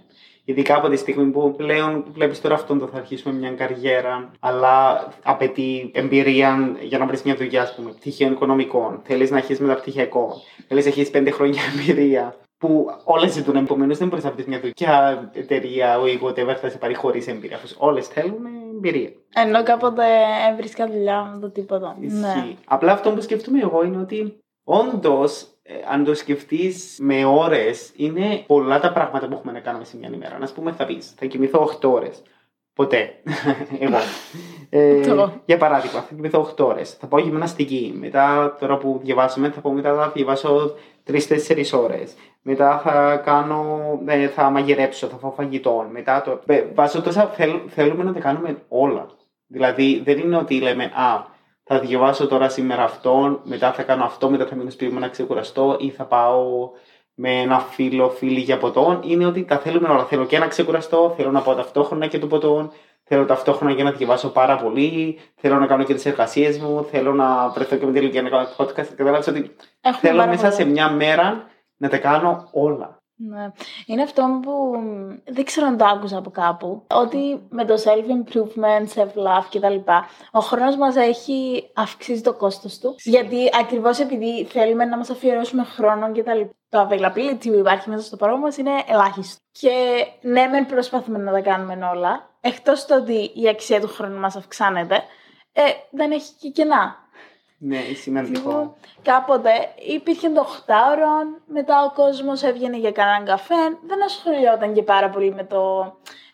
Ειδικά 0.45 0.77
από 0.77 0.89
τη 0.89 0.97
στιγμή 0.97 1.31
που 1.31 1.55
πλέον 1.57 2.05
βλέπεις 2.13 2.41
τώρα 2.41 2.55
αυτόν 2.55 2.79
το 2.79 2.87
θα 2.87 2.99
αρχίσουμε 2.99 3.35
μια 3.35 3.51
καριέρα, 3.51 4.31
αλλά 4.41 5.09
απαιτεί 5.23 5.91
εμπειρία 5.95 6.77
για 6.81 6.99
να 6.99 7.07
βρεις 7.07 7.23
μια 7.23 7.35
δουλειά, 7.35 7.63
ας 7.63 7.75
πούμε, 7.75 7.91
πτυχίων 7.91 8.33
οικονομικών. 8.33 9.01
Θέλεις 9.05 9.31
να 9.31 9.39
έχει 9.39 9.63
μεταπτυχιακό. 9.63 10.33
Θέλεις 10.69 10.85
να 10.85 10.91
έχει 10.91 11.11
πέντε 11.11 11.31
χρόνια 11.31 11.61
εμπειρία. 11.75 12.35
Που 12.61 12.87
όλες 13.05 13.33
ζητούν, 13.33 13.57
επομένω 13.57 13.95
δεν 13.95 14.09
μπορείς 14.09 14.25
να 14.25 14.31
βρεις 14.31 14.47
μια 14.47 14.61
δουλειά, 14.61 15.31
εταιρεία 15.33 15.99
ή 16.07 16.19
whatever 16.23 16.55
θα 16.61 16.71
σε 16.71 16.79
πάρει 16.79 16.95
χωρίς 16.95 17.27
εμπειρία. 17.27 17.59
Όλες 17.79 18.07
θέλουν 18.07 18.47
εμπειρία. 18.75 19.11
Ενώ 19.35 19.63
κάποτε 19.63 20.05
έβρισκα 20.51 20.87
δουλειά 20.87 21.31
με 21.35 21.41
το 21.41 21.51
τίποτα. 21.51 21.97
Ναι. 22.01 22.07
Ισχύει. 22.07 22.57
Απλά 22.67 22.93
αυτό 22.93 23.11
που 23.11 23.21
σκέφτομαι 23.21 23.61
εγώ 23.61 23.85
είναι 23.85 23.99
ότι 23.99 24.39
όντως, 24.65 25.47
αν 25.91 26.05
το 26.05 26.15
σκεφτείς 26.15 26.99
με 27.01 27.25
ώρες, 27.25 27.93
είναι 27.97 28.45
πολλά 28.47 28.81
τα 28.81 28.93
πράγματα 28.93 29.29
που 29.29 29.35
έχουμε 29.35 29.53
να 29.53 29.61
κάνουμε 29.61 29.85
σε 29.85 29.97
μια 29.97 30.11
ημέρα. 30.15 30.39
Να 30.39 30.49
πούμε, 30.55 30.73
θα 30.73 30.85
πεις, 30.87 31.15
θα 31.17 31.27
κοιμηθώ 31.27 31.61
8 31.61 31.91
ώρες. 31.91 32.23
Ποτέ. 32.75 33.15
Εγώ. 33.79 33.97
ε, 34.69 35.01
για 35.45 35.57
παράδειγμα, 35.57 36.01
θα 36.01 36.15
κοιμηθώ 36.15 36.55
8 36.57 36.65
ώρες. 36.65 36.93
Θα 36.93 37.07
πάω 37.07 37.21
γυμναστική. 37.21 37.95
Μετά, 37.99 38.57
τώρα 38.61 38.77
που 38.77 39.01
διαβάσουμε, 39.03 39.51
θα 39.51 39.61
πω 39.61 39.73
μετά 39.73 39.95
θα 39.95 40.11
διαβάσω 40.15 40.75
3-4 41.07 41.19
ώρες. 41.73 42.15
Μετά 42.43 42.79
θα 42.79 43.17
κάνω, 43.17 43.79
ε, 44.07 44.29
θα 44.29 44.51
μαγειρέψω, 44.51 45.07
θα 45.07 45.17
φάω 45.17 45.31
φαγητό. 45.31 45.89
Μετά 45.91 46.23
το. 46.23 46.41
Ε, 46.47 46.65
βάζω 46.75 47.03
τόσα. 47.03 47.27
Θέλ, 47.27 47.51
θέλουμε 47.69 48.05
να 48.05 48.13
τα 48.13 48.21
κάνουμε 48.21 48.63
όλα. 48.69 49.07
Δηλαδή, 49.47 50.03
δεν 50.05 50.19
είναι 50.19 50.37
ότι 50.37 50.61
λέμε, 50.61 50.85
Α, 50.85 51.25
θα 51.73 51.79
διαβάσω 51.81 52.27
τώρα 52.27 52.49
σήμερα 52.49 52.83
αυτόν, 52.83 53.41
μετά 53.45 53.73
θα 53.73 53.83
κάνω 53.83 54.05
αυτό, 54.05 54.31
μετά 54.31 54.47
θα 54.47 54.55
μείνω 54.55 54.71
σπίτι 54.71 54.93
μου 54.93 54.99
να 54.99 55.09
ξεκουραστώ 55.09 55.77
ή 55.81 55.91
θα 55.91 56.05
πάω 56.05 56.71
με 57.23 57.41
ένα 57.41 57.59
φίλο, 57.59 58.11
φίλη 58.11 58.41
για 58.41 58.59
ποτόν. 58.59 59.01
Είναι 59.05 59.27
ότι 59.27 59.45
τα 59.45 59.59
θέλουμε 59.59 59.89
όλα. 59.89 60.05
Θέλω 60.05 60.27
και 60.27 60.39
να 60.39 60.47
ξεκουραστώ, 60.47 61.15
θέλω 61.17 61.31
να 61.31 61.41
πάω 61.41 61.55
ταυτόχρονα 61.55 62.07
και 62.07 62.19
το 62.19 62.27
ποτόν, 62.27 62.71
θέλω 63.05 63.25
ταυτόχρονα 63.25 63.75
για 63.75 63.85
να 63.85 63.93
διαβάσω 63.93 64.29
πάρα 64.33 64.57
πολύ, 64.57 65.19
θέλω 65.35 65.59
να 65.59 65.67
κάνω 65.67 65.85
και 65.85 65.95
τις 65.95 66.07
εργασίες 66.07 66.59
μου, 66.59 66.85
θέλω 66.91 67.13
να 67.13 67.49
βρεθώ 67.49 67.77
και 67.77 67.87
με 67.87 67.93
τη 67.93 68.07
για 68.07 68.23
να 68.23 68.29
κάνω 68.29 68.49
podcast. 68.57 68.87
Κατάλαβε 68.97 69.31
ότι 69.31 69.57
Έχουμε 69.81 70.01
θέλω 70.01 70.27
μέσα 70.27 70.51
σε 70.51 70.65
μια 70.65 70.91
μέρα 70.91 71.45
να 71.77 71.89
τα 71.89 71.99
κάνω 71.99 72.49
όλα. 72.53 73.00
Ναι. 73.29 73.53
Είναι 73.87 74.03
αυτό 74.03 74.41
που 74.43 74.73
δεν 75.25 75.45
ξέρω 75.45 75.67
αν 75.67 75.77
το 75.77 75.85
άκουσα 75.85 76.19
από 76.19 76.31
κάπου. 76.31 76.87
Ότι 76.95 77.47
με 77.49 77.65
το 77.65 77.75
self-improvement, 77.75 79.01
self-love 79.01 79.45
κτλ. 79.51 79.77
Ο 80.33 80.41
χρόνος 80.41 80.77
μας 80.77 80.97
έχει 80.97 81.71
αυξήσει 81.75 82.23
το 82.23 82.33
κόστος 82.33 82.79
του. 82.79 82.95
Γιατί 82.99 83.51
ακριβώς 83.61 83.99
επειδή 83.99 84.45
θέλουμε 84.45 84.85
να 84.85 84.97
μας 84.97 85.11
αφιερώσουμε 85.11 85.65
χρόνο 85.65 86.13
κτλ. 86.13 86.41
Το 86.69 86.89
availability 86.91 87.47
που 87.47 87.59
υπάρχει 87.59 87.91
μέσα 87.91 88.05
στο 88.05 88.17
πρόγραμμα 88.17 88.45
μας 88.45 88.57
είναι 88.57 88.85
ελάχιστο. 88.87 89.41
Και 89.51 89.71
ναι, 90.21 90.47
μεν 90.47 90.67
προσπαθούμε 90.67 91.19
να 91.19 91.33
τα 91.33 91.41
κάνουμε 91.41 91.89
όλα. 91.95 92.31
Εκτός 92.41 92.87
το 92.87 92.97
ότι 92.97 93.31
η 93.35 93.49
αξία 93.49 93.81
του 93.81 93.89
χρόνου 93.89 94.19
μας 94.19 94.37
αυξάνεται, 94.37 95.03
ε, 95.53 95.63
δεν 95.91 96.11
έχει 96.11 96.33
και 96.39 96.49
κενά. 96.49 96.97
Ναι, 97.63 97.79
σημαντικό. 97.95 98.77
Κάποτε 99.03 99.51
υπήρχε 99.95 100.29
το 100.29 100.47
8ωρο, 100.67 101.41
μετά 101.47 101.85
ο 101.85 101.93
κόσμος 101.93 102.43
έβγαινε 102.43 102.77
για 102.77 102.93
κανέναν 102.93 103.25
καφέ. 103.25 103.79
Δεν 103.87 104.05
ασχολιόταν 104.05 104.73
και 104.73 104.83
πάρα 104.83 105.11
πολύ 105.11 105.35
με 105.35 105.45
το 105.45 105.83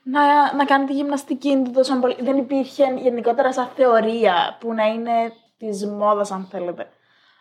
να, 0.03 0.55
να 0.55 0.65
κάνει 0.65 0.85
τη 0.85 0.93
γυμναστική 0.93 1.63
του 1.65 1.71
τόσο 1.71 1.99
πολύ. 1.99 2.17
Δεν 2.21 2.37
υπήρχε 2.37 2.95
γενικότερα 2.97 3.53
σαν 3.53 3.67
θεωρία 3.67 4.57
που 4.61 4.73
να 4.73 4.85
είναι 4.87 5.33
της 5.57 5.87
μόδας, 5.87 6.31
αν 6.31 6.49
θέλετε. 6.51 6.89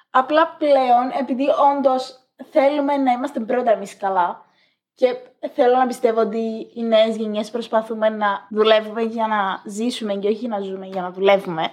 Απλά 0.09 0.55
πλέον, 0.57 1.11
επειδή 1.19 1.45
όντως 1.75 2.19
θέλουμε 2.51 2.97
να 2.97 3.11
είμαστε 3.11 3.39
πρώτα 3.39 3.71
εμείς 3.71 3.97
καλά, 3.97 4.45
και 4.95 5.15
θέλω 5.53 5.77
να 5.77 5.87
πιστεύω 5.87 6.19
ότι 6.19 6.71
οι 6.73 6.83
νέες 6.83 7.15
γενιές 7.15 7.51
προσπαθούμε 7.51 8.09
να 8.09 8.47
δουλεύουμε 8.49 9.01
για 9.01 9.27
να 9.27 9.71
ζήσουμε 9.71 10.13
και 10.13 10.27
όχι 10.27 10.47
να 10.47 10.59
ζούμε 10.59 10.85
για 10.85 11.01
να 11.01 11.11
δουλεύουμε. 11.11 11.71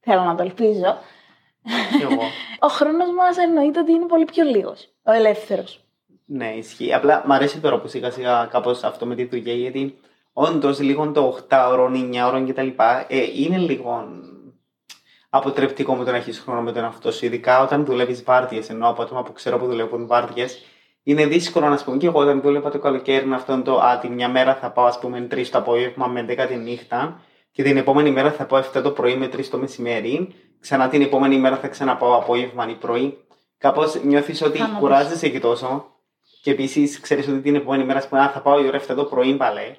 Θέλω 0.00 0.22
να 0.22 0.34
το 0.34 0.42
ελπίζω 0.42 0.98
ο 2.60 2.68
χρόνος 2.68 3.08
μας 3.16 3.36
εννοείται 3.36 3.80
ότι 3.80 3.92
είναι 3.92 4.06
πολύ 4.06 4.24
πιο 4.24 4.44
λίγος. 4.44 4.88
Ο 5.02 5.12
ελεύθερος. 5.12 5.84
Ναι, 6.24 6.54
ισχύει. 6.56 6.94
Απλά 6.94 7.22
μου 7.26 7.32
αρέσει 7.32 7.60
τώρα 7.60 7.80
που 7.80 7.88
σιγά 7.88 8.10
σιγά 8.10 8.48
κάπως 8.50 8.82
αυτό 8.82 9.06
με 9.06 9.14
τη 9.14 9.24
δουλειά, 9.24 9.54
γιατί 9.54 9.98
όντως 10.32 10.80
λίγο 10.80 11.10
το 11.10 11.26
8 11.48 11.68
ώρο, 11.70 11.90
9 11.92 12.26
ώρο 12.26 12.46
κτλ. 12.46 12.68
Ε, 13.06 13.22
είναι 13.34 13.56
λίγο 13.56 14.08
αποτρεπτικό 15.30 15.94
με 15.94 16.04
το 16.04 16.10
να 16.10 16.16
έχεις 16.16 16.38
χρόνο 16.38 16.62
με 16.62 16.72
τον 16.72 16.82
εαυτό 16.82 17.12
σου. 17.12 17.24
Ειδικά 17.24 17.62
όταν 17.62 17.84
δουλεύεις 17.84 18.22
βάρδιες. 18.24 18.70
Ενώ 18.70 18.88
από 18.88 19.02
άτομα 19.02 19.22
που 19.22 19.32
ξέρω 19.32 19.58
που 19.58 19.66
δουλεύουν 19.66 20.06
βάρδιες, 20.06 20.64
είναι 21.02 21.26
δύσκολο 21.26 21.68
να 21.68 21.82
πούμε 21.84 21.96
και 21.96 22.06
εγώ 22.06 22.20
όταν 22.20 22.40
δούλευα 22.40 22.70
το 22.70 22.78
καλοκαίρι 22.78 23.26
με 23.26 23.34
αυτόν 23.34 23.62
το 23.62 23.78
Α, 23.78 23.98
τη 23.98 24.08
μια 24.08 24.28
μέρα 24.28 24.54
θα 24.54 24.70
πάω 24.70 24.84
ας 24.84 24.98
πούμε 24.98 25.26
3 25.30 25.46
το 25.46 25.58
απόγευμα 25.58 26.06
με 26.06 26.26
11 26.28 26.46
τη 26.48 26.56
νύχτα 26.56 27.20
και 27.50 27.62
την 27.62 27.76
επόμενη 27.76 28.10
μέρα 28.10 28.32
θα 28.32 28.46
πάω 28.46 28.62
7 28.74 28.82
το 28.82 28.90
πρωί 28.90 29.16
με 29.16 29.26
3 29.26 29.44
το 29.44 29.58
μεσημέρι 29.58 30.34
ξανά 30.60 30.88
την 30.88 31.02
επόμενη 31.02 31.38
μέρα 31.38 31.56
θα 31.56 31.68
ξαναπάω 31.68 32.16
απόγευμα 32.16 32.68
ή 32.68 32.74
πρωί. 32.74 33.18
Κάπως 33.58 34.02
νιώθεις 34.02 34.42
ότι 34.42 34.60
κουράζεσαι 34.78 35.28
και 35.28 35.40
τόσο. 35.40 35.86
Και 36.42 36.50
επίσης 36.50 37.00
ξέρεις 37.00 37.28
ότι 37.28 37.40
την 37.40 37.54
επόμενη 37.54 37.84
μέρα 37.84 38.06
πούμε, 38.08 38.30
θα 38.32 38.40
πάω 38.40 38.64
η 38.64 38.66
ώρα 38.66 38.80
7 38.80 38.94
το 38.96 39.04
πρωί 39.04 39.34
πάλι. 39.34 39.78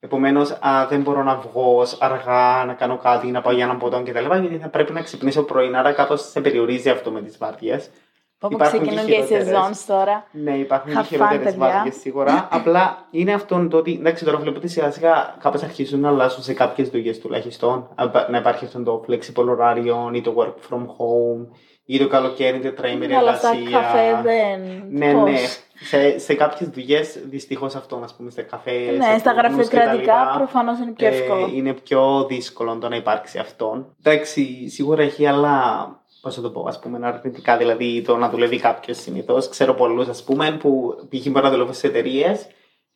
Επομένως, 0.00 0.58
δεν 0.88 1.00
μπορώ 1.00 1.22
να 1.22 1.36
βγω 1.36 1.86
αργά, 1.98 2.64
να 2.64 2.74
κάνω 2.74 2.96
κάτι, 2.98 3.26
να 3.26 3.40
πάω 3.40 3.52
για 3.52 3.64
έναν 3.64 3.78
ποτό 3.78 4.02
κτλ. 4.02 4.24
Γιατί 4.24 4.58
θα 4.58 4.68
πρέπει 4.68 4.92
να 4.92 5.02
ξυπνήσω 5.02 5.42
πρωί. 5.42 5.74
Άρα 5.74 5.92
κάπως 5.92 6.30
σε 6.30 6.40
περιορίζει 6.40 6.90
αυτό 6.90 7.10
με 7.10 7.22
τις 7.22 7.38
βάρδιες. 7.38 7.90
Που 8.38 8.56
ξεκινούν 8.56 9.06
και 9.06 9.14
οι 9.14 9.26
σεζόνς 9.26 9.86
τώρα. 9.86 10.26
Ναι, 10.30 10.56
υπάρχουν 10.56 10.92
και 10.92 11.02
χειρότερες 11.02 11.56
βάρδιε 11.56 11.90
σίγουρα. 11.90 12.48
Απλά 12.52 13.06
είναι 13.10 13.32
αυτό 13.32 13.68
το 13.68 13.76
ότι. 13.76 13.96
Εντάξει, 14.00 14.24
τώρα 14.24 14.38
βλέπω 14.38 14.56
ότι 14.56 14.68
σιγά 14.68 14.90
σιγά 14.90 15.36
κάπως 15.40 15.62
αρχίζουν 15.62 16.00
να 16.00 16.08
αλλάζουν 16.08 16.42
σε 16.42 16.52
κάποιες 16.54 16.88
δουλειές 16.88 17.18
τουλάχιστον. 17.18 17.88
Να 18.30 18.38
υπάρχει 18.38 18.64
αυτό 18.64 18.82
το 18.82 19.04
flexible 19.08 19.44
horario 19.44 20.14
ή 20.14 20.20
το 20.20 20.34
work 20.38 20.74
from 20.74 20.80
home 20.80 21.46
ή 21.84 21.98
το 21.98 22.08
καλοκαίρι 22.08 22.58
τετραήμερη 22.58 23.14
εργασία. 23.14 23.48
Αλλά 23.48 23.60
στα 23.60 23.70
καφέ 23.70 24.22
δεν. 24.22 24.82
Ναι, 24.90 25.12
ναι. 25.12 25.38
Σε, 25.80 26.18
σε 26.18 26.34
κάποιες 26.34 26.68
δουλειές 26.68 27.18
δυστυχώς 27.28 27.74
αυτό, 27.74 28.00
ας 28.04 28.14
πούμε, 28.16 28.30
στα 28.30 28.42
καφέ. 28.42 28.70
Ναι, 28.70 29.18
στα 29.18 29.32
γραφειοκρατικά 29.32 30.34
προφανώς 30.36 30.78
είναι 30.78 30.90
πιο 30.90 31.06
εύκολο. 31.06 31.44
Ε, 31.44 31.50
είναι 31.54 31.72
πιο 31.72 32.26
δύσκολο 32.28 32.78
το 32.78 32.88
να 32.88 32.96
υπάρξει 32.96 33.38
αυτό. 33.38 33.86
Εντάξει, 34.02 34.68
σίγουρα 34.68 35.02
έχει 35.02 35.26
άλλα 35.26 35.97
πώς 36.20 36.34
θα 36.34 36.40
το 36.40 36.50
πω, 36.50 36.64
ας 36.68 36.78
πούμε, 36.78 37.06
αρνητικά, 37.06 37.56
δηλαδή 37.56 38.02
το 38.02 38.16
να 38.16 38.28
δουλεύει 38.28 38.58
κάποιος 38.58 38.96
συνήθως. 38.96 39.48
Ξέρω 39.48 39.74
πολλούς, 39.74 40.08
ας 40.08 40.24
πούμε, 40.24 40.52
που 40.52 40.94
π.χ. 41.08 41.26
μπορεί 41.26 41.44
να 41.44 41.50
δουλεύουν 41.50 41.74
σε 41.74 41.86
εταιρείες, 41.86 42.46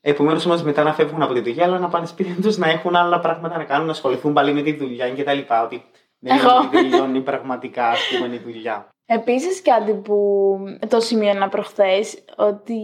επομένως 0.00 0.46
όμως 0.46 0.62
μετά 0.62 0.82
να 0.82 0.94
φεύγουν 0.94 1.22
από 1.22 1.32
τη 1.32 1.40
δουλειά, 1.40 1.64
αλλά 1.64 1.78
να 1.78 1.88
πάνε 1.88 2.06
σπίτι 2.06 2.42
τους 2.42 2.56
να 2.56 2.68
έχουν 2.68 2.96
άλλα 2.96 3.20
πράγματα 3.20 3.56
να 3.56 3.64
κάνουν, 3.64 3.86
να 3.86 3.92
ασχοληθούν 3.92 4.32
πάλι 4.32 4.52
με 4.52 4.62
τη 4.62 4.72
δουλειά 4.72 5.10
κτλ. 5.10 5.38
Ότι 5.64 5.84
δεν 6.18 6.36
είναι 6.36 6.46
ότι 6.58 6.68
τελειώνει 6.68 7.20
πραγματικά, 7.20 7.88
ας 7.88 8.00
πούμε, 8.10 8.34
η 8.34 8.38
δουλειά. 8.38 8.88
Επίσης, 9.06 9.62
κάτι 9.62 9.94
που 9.94 10.56
το 10.88 11.00
σημείωνα 11.00 11.48
προχθές, 11.48 12.24
ότι 12.36 12.78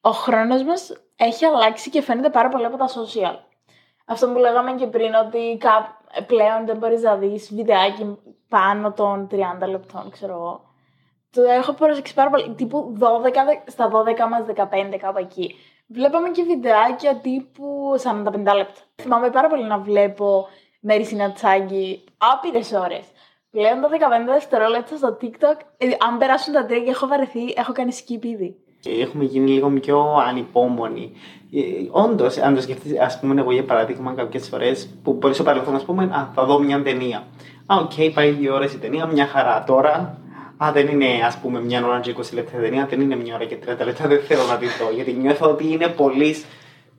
ο 0.00 0.10
χρόνος 0.10 0.62
μας 0.62 0.92
έχει 1.16 1.44
αλλάξει 1.44 1.90
και 1.90 2.02
φαίνεται 2.02 2.30
πάρα 2.30 2.48
πολύ 2.48 2.64
από 2.64 2.76
τα 2.76 2.86
social. 2.88 3.34
Αυτό 4.06 4.28
που 4.28 4.38
λέγαμε 4.38 4.74
και 4.74 4.86
πριν, 4.86 5.14
ότι 5.14 5.58
πλέον 6.26 6.66
δεν 6.66 6.76
μπορείς 6.76 7.02
να 7.02 7.16
δεις 7.16 7.54
βιντεάκι 7.54 8.18
πάνω 8.48 8.92
των 8.92 9.28
30 9.30 9.68
λεπτών, 9.68 10.10
ξέρω 10.10 10.32
εγώ. 10.32 10.68
Το 11.30 11.42
έχω 11.42 11.72
προσέξει 11.72 12.14
πάρα 12.14 12.30
πολύ. 12.30 12.54
Τύπου 12.54 12.96
12, 13.00 13.04
στα 13.66 13.90
12 13.90 14.28
μας 14.30 14.44
15 14.92 14.96
κάπου 14.98 15.18
εκεί. 15.18 15.54
Βλέπαμε 15.86 16.30
και 16.30 16.42
βιντεάκια 16.42 17.16
τύπου 17.16 17.94
45 18.02 18.32
λεπτά. 18.32 18.80
Θυμάμαι 19.02 19.30
πάρα 19.30 19.48
πολύ 19.48 19.64
να 19.64 19.78
βλέπω 19.78 20.48
Μέρι 20.80 21.04
Σινατσάγκη 21.04 22.04
άπειρες 22.18 22.78
ώρες. 22.82 23.04
Πλέον 23.50 23.80
τα 23.80 23.88
15 23.88 24.32
δευτερόλεπτα 24.32 24.96
στο 24.96 25.18
TikTok, 25.20 25.56
ε, 25.76 25.86
αν 26.08 26.18
περάσουν 26.18 26.52
τα 26.52 26.66
τρία 26.66 26.80
και 26.80 26.90
έχω 26.90 27.06
βαρεθεί, 27.06 27.52
έχω 27.56 27.72
κάνει 27.72 27.92
skip 27.96 28.24
ήδη. 28.24 28.56
Έχουμε 28.84 29.24
γίνει 29.24 29.50
λίγο 29.50 29.70
πιο 29.70 30.14
ανυπόμονοι. 30.28 31.12
Ε, 31.52 31.60
Όντως, 31.90 32.36
αν 32.36 32.54
το 32.54 32.60
σκεφτείς, 32.60 33.00
ας 33.00 33.20
πούμε, 33.20 33.40
εγώ 33.40 33.52
για 33.52 33.64
παράδειγμα, 33.64 34.12
κάποιες 34.12 34.48
φορές 34.48 34.88
που 35.02 35.12
μπορεί 35.12 35.34
στο 35.34 35.42
παρελθόν, 35.42 35.74
ας 35.74 35.82
πούμε, 35.82 36.04
α, 36.04 36.30
θα 36.34 36.44
δω 36.44 36.58
μια 36.58 36.82
ταινία. 36.82 37.26
Α, 37.66 37.76
OK, 37.76 37.90
okay, 37.96 38.10
πάει 38.14 38.30
δύο 38.30 38.54
ώρες 38.54 38.72
η 38.72 38.78
ταινία, 38.78 39.06
μια 39.06 39.26
χαρά. 39.26 39.64
Τώρα, 39.64 40.18
α, 40.56 40.72
δεν 40.72 40.88
είναι 40.88 41.06
ας 41.26 41.36
πούμε 41.36 41.60
μια 41.60 41.86
ώρα 41.86 42.00
και 42.00 42.10
20 42.10 42.34
λεπτά 42.34 42.58
ταινία, 42.58 42.86
δεν 42.86 43.00
είναι 43.00 43.16
μια 43.16 43.34
ώρα 43.34 43.44
και 43.44 43.56
30 43.56 43.84
λεπτά, 43.84 44.08
δεν 44.08 44.20
θέλω 44.20 44.42
να 44.44 44.56
τη 44.56 44.66
δω. 44.66 44.90
Γιατί 44.94 45.12
νιώθω 45.12 45.50
ότι 45.50 45.72
είναι 45.72 45.88
πολύ 45.88 46.36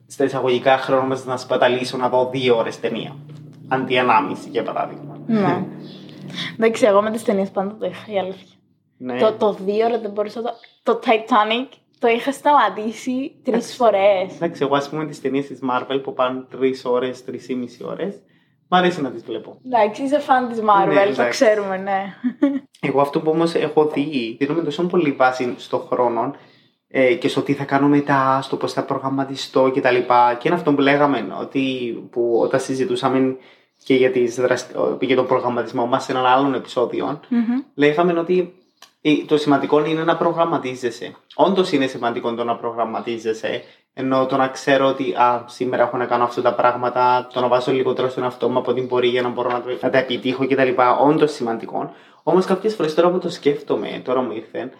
στα 0.08 0.24
εισαγωγικά 0.24 0.78
χρόνο 0.78 1.18
να 1.26 1.38
σπαταλήσω 1.38 1.98
να 1.98 2.10
δω 2.10 2.30
δύο 2.32 2.58
ώρες 2.58 2.80
ταινία. 2.80 3.16
Αντί 3.68 3.98
ανάμιση, 3.98 4.50
για 4.50 4.64
παράδειγμα. 4.64 5.20
Ναι. 5.28 5.66
Εντάξει, 6.58 6.86
εγώ 6.86 7.02
με 7.02 7.12
τις 7.12 7.24
ταινίες 7.24 7.50
πάντα 7.50 7.76
το 7.80 7.86
είχα, 7.86 8.14
η 8.14 8.20
αλήθεια. 8.20 8.56
Ναι. 8.98 9.20
Το, 9.20 9.32
το 9.32 9.58
δύο 9.66 9.86
ώρα 9.86 10.00
δεν 10.00 10.12
μπορούσα 10.12 10.42
το. 10.42 10.50
Το 10.84 11.00
Titanic 11.04 11.68
το 12.00 12.08
είχα 12.08 12.32
σταματήσει 12.32 13.36
τρεις 13.44 13.76
φορές. 13.76 14.36
Εντάξει, 14.36 14.64
εγώ 14.64 14.76
ας 14.76 14.90
πούμε 14.90 15.06
τις 15.06 15.22
ταινίες 15.22 15.48
της 15.48 15.60
Marvel 15.70 16.00
που 16.04 16.14
πάνε 16.14 16.46
τρεις 16.50 16.86
ώρες, 16.86 17.24
τρεις 17.24 17.50
ή 17.50 17.56
μισή 17.56 17.84
ώρες. 17.84 18.16
Μ' 18.68 18.76
αρέσει 18.76 19.02
να 19.02 19.12
τις 19.12 19.24
βλέπω. 19.24 19.58
Εντάξει, 19.66 20.04
είσαι 20.04 20.20
φαν 20.20 20.50
της 20.50 20.60
Marvel, 20.60 20.94
ναι, 20.94 21.16
το 21.16 21.30
ξέρουμε, 21.30 21.78
ναι. 21.78 22.14
Εγώ 22.82 23.02
αυτό 23.02 23.20
που 23.20 23.32
όμως 23.32 23.54
έχω 23.54 23.86
δει, 23.86 24.36
δίνουμε 24.40 24.64
τόσο 24.64 24.84
πολύ 24.84 25.12
βάση 25.12 25.54
στον 25.58 25.80
χρόνο 25.80 26.36
ε, 26.88 27.14
και 27.14 27.28
στο 27.28 27.42
τι 27.42 27.54
θα 27.54 27.64
κάνω 27.64 27.88
μετά, 27.88 28.40
στο 28.42 28.56
πώς 28.56 28.74
θα 28.74 28.84
προγραμματιστώ 28.84 29.72
κτλ. 29.76 29.96
Και, 29.96 30.04
και 30.38 30.48
είναι 30.48 30.56
αυτό 30.56 30.74
που 30.74 30.82
λέγαμε, 30.82 31.28
ότι 31.40 31.94
που 32.12 32.40
όταν 32.42 32.60
συζητούσαμε 32.60 33.38
και 33.84 33.96
για, 33.96 34.12
τις 34.12 34.36
δραστη... 34.36 34.76
για 35.02 35.16
τον 35.16 35.28
προγραμματισμό 35.28 35.86
μας 35.86 36.04
σε 36.04 36.12
έναν 36.12 36.26
άλλον 36.26 36.54
επεισόδιο, 36.54 37.20
mm-hmm. 37.24 37.64
λέγαμε 37.76 38.20
ότι 38.20 38.54
το 39.26 39.38
σημαντικό 39.38 39.86
είναι 39.86 40.04
να 40.04 40.18
προγραμματίζεσαι. 40.18 41.16
Όντως 41.36 41.72
είναι 41.72 41.88
σημαντικό 41.88 42.34
το 42.34 42.44
να 42.44 42.56
προγραμματίζεσαι, 42.56 43.64
ενώ 43.94 44.26
το 44.26 44.38
να 44.38 44.48
ξέρω 44.48 44.88
ότι 44.88 45.14
α, 45.14 45.46
σήμερα 45.48 45.84
έχω 45.84 45.98
να 45.98 46.06
κάνω 46.06 46.24
αυτά 46.24 46.42
τα 46.42 46.54
πράγματα, 46.54 47.28
το 47.34 47.40
να 47.40 47.48
βάζω 47.48 47.72
λιγότερο 47.72 48.10
στον 48.10 48.24
εαυτό 48.24 48.50
μου 48.50 48.58
από 48.58 48.74
την 48.74 48.88
πορεία 48.88 49.10
για 49.10 49.22
να 49.22 49.30
μπορώ 49.30 49.50
να, 49.50 49.64
να 49.82 49.90
τα 49.90 49.98
επιτύχω 49.98 50.48
κτλ. 50.48 50.70
Όντως 51.02 51.32
σημαντικό. 51.32 51.94
Όμως 52.24 52.46
κάποιες 52.46 52.76
φορές 52.76 52.94
τώρα 52.94 53.10
που 53.12 53.18
το 53.18 53.30
σκέφτομαι, 53.30 54.02
τώρα 54.04 54.22
μου 54.22 54.32
ήρθε, 54.32 54.72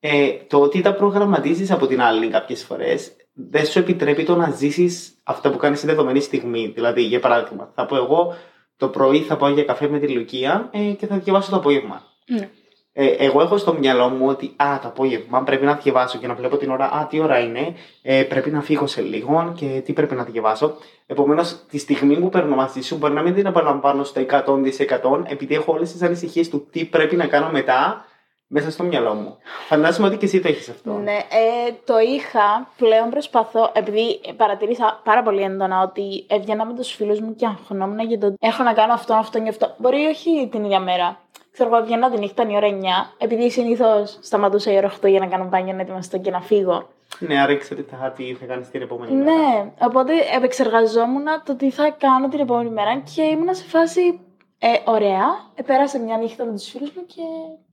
ε, 0.00 0.30
το 0.46 0.60
ότι 0.60 0.80
τα 0.80 0.94
προγραμματίζεις 0.94 1.70
από 1.70 1.86
την 1.86 2.00
άλλη 2.02 2.28
κάποιες 2.28 2.64
φορές 2.64 3.16
δεν 3.32 3.66
σου 3.66 3.78
επιτρέπει 3.78 4.24
το 4.24 4.36
να 4.36 4.50
ζήσεις 4.50 5.18
αυτά 5.22 5.50
που 5.50 5.56
κάνεις 5.56 5.78
στη 5.78 5.86
δεδομένη 5.86 6.20
στιγμή. 6.20 6.72
Δηλαδή, 6.74 7.02
για 7.02 7.20
παράδειγμα, 7.20 7.72
θα 7.74 7.86
πω 7.86 7.96
εγώ 7.96 8.34
το 8.76 8.88
πρωί 8.88 9.20
θα 9.20 9.36
πάω 9.36 9.50
για 9.50 9.64
καφέ 9.64 9.88
με 9.88 9.98
τη 9.98 10.08
Λουκία 10.08 10.68
ε, 10.72 10.78
και 10.78 11.06
θα 11.06 11.18
διαβάσω 11.18 11.50
το 11.50 11.56
απόγευμα. 11.56 12.02
Ναι. 12.26 12.50
Ε, 12.98 13.06
εγώ 13.06 13.40
έχω 13.40 13.56
στο 13.56 13.72
μυαλό 13.72 14.08
μου 14.08 14.26
ότι 14.28 14.52
α, 14.56 14.78
το 14.82 14.88
απόγευμα 14.88 15.42
πρέπει 15.42 15.64
να 15.64 15.74
διαβάσω 15.74 16.18
και 16.18 16.26
να 16.26 16.34
βλέπω 16.34 16.56
την 16.56 16.70
ώρα. 16.70 16.84
Α, 16.84 17.06
τι 17.06 17.20
ώρα 17.20 17.38
είναι, 17.38 17.74
ε, 18.02 18.22
πρέπει 18.22 18.50
να 18.50 18.60
φύγω 18.60 18.86
σε 18.86 19.00
λίγο 19.00 19.52
και 19.56 19.82
τι 19.84 19.92
πρέπει 19.92 20.14
να 20.14 20.24
διαβάσω. 20.24 20.74
Επομένως, 21.06 21.64
τη 21.68 21.78
στιγμή 21.78 22.16
που 22.16 22.28
παίρνω 22.28 22.54
μαζί 22.54 22.80
σου 22.80 22.96
μπορεί 22.96 23.12
να 23.12 23.22
μην 23.22 23.34
την 23.34 23.46
απαλαμβάνω 23.46 24.04
στο 24.04 24.20
100% 24.20 25.24
επειδή 25.26 25.54
έχω 25.54 25.72
όλες 25.72 25.92
τις 25.92 26.02
ανησυχίες 26.02 26.48
του 26.48 26.66
τι 26.70 26.84
πρέπει 26.84 27.16
να 27.16 27.26
κάνω 27.26 27.50
μετά 27.50 28.04
μέσα 28.46 28.70
στο 28.70 28.84
μυαλό 28.84 29.14
μου. 29.14 29.36
Φαντάζομαι 29.68 30.06
ότι 30.06 30.16
και 30.16 30.24
εσύ 30.24 30.40
το 30.40 30.48
έχεις 30.48 30.68
αυτό. 30.68 30.92
Ναι, 30.92 31.16
ε, 31.16 31.72
το 31.84 31.98
είχα. 31.98 32.68
Πλέον 32.76 33.10
προσπαθώ, 33.10 33.70
επειδή 33.72 34.20
παρατηρήσα 34.36 35.00
πάρα 35.04 35.22
πολύ 35.22 35.42
έντονα 35.42 35.82
ότι 35.82 36.26
έβγαινα 36.28 36.66
με 36.66 36.74
τους 36.74 36.92
φίλους 36.92 37.20
μου 37.20 37.34
και 37.34 37.46
αγχωνόμουν 37.46 38.00
για 38.00 38.18
το 38.18 38.34
έχω 38.38 38.62
να 38.62 38.72
κάνω 38.72 38.92
αυτό, 38.92 39.14
αυτό 39.14 39.42
και 39.42 39.48
αυτό. 39.48 39.74
Μπορεί 39.78 40.04
όχι 40.04 40.48
την 40.50 40.64
ίδια 40.64 40.80
μέρα. 40.80 41.20
Ξέρω 41.56 41.74
εγώ, 41.76 41.84
βγαίνω 41.84 42.10
τη 42.10 42.18
νύχτα 42.18 42.46
η 42.50 42.56
ώρα 42.56 42.68
9, 42.68 42.74
επειδή 43.18 43.50
συνήθως 43.50 44.18
σταματούσα 44.22 44.72
η 44.72 44.76
ώρα 44.76 44.92
8 45.02 45.08
για 45.08 45.20
να 45.20 45.26
κάνω 45.26 45.44
μπάνιο, 45.44 45.74
να 45.74 45.80
ετοιμαστώ 45.80 46.18
και 46.18 46.30
να 46.30 46.40
φύγω. 46.40 46.88
Ναι, 47.18 47.40
άρα 47.40 47.52
ήξερε 47.52 47.82
τι 47.82 47.94
θα, 47.94 48.10
τι 48.10 48.34
θα 48.34 48.44
κάνεις 48.44 48.70
την 48.70 48.82
επόμενη 48.82 49.12
μέρα. 49.16 49.30
Ναι, 49.32 49.72
οπότε 49.80 50.12
επεξεργαζόμουν 50.36 51.24
το 51.44 51.54
τι 51.56 51.70
θα 51.70 51.90
κάνω 51.98 52.28
την 52.28 52.40
επόμενη 52.40 52.70
μέρα 52.70 53.02
και 53.14 53.22
ήμουν 53.22 53.54
σε 53.54 53.64
φάση 53.64 54.20
ε, 54.58 54.68
ωραία. 54.84 55.24
Επέρασα 55.54 55.98
μια 55.98 56.16
νύχτα 56.16 56.44
με 56.44 56.52
τους 56.52 56.68
φίλους 56.70 56.90
μου 56.92 57.04
και 57.06 57.22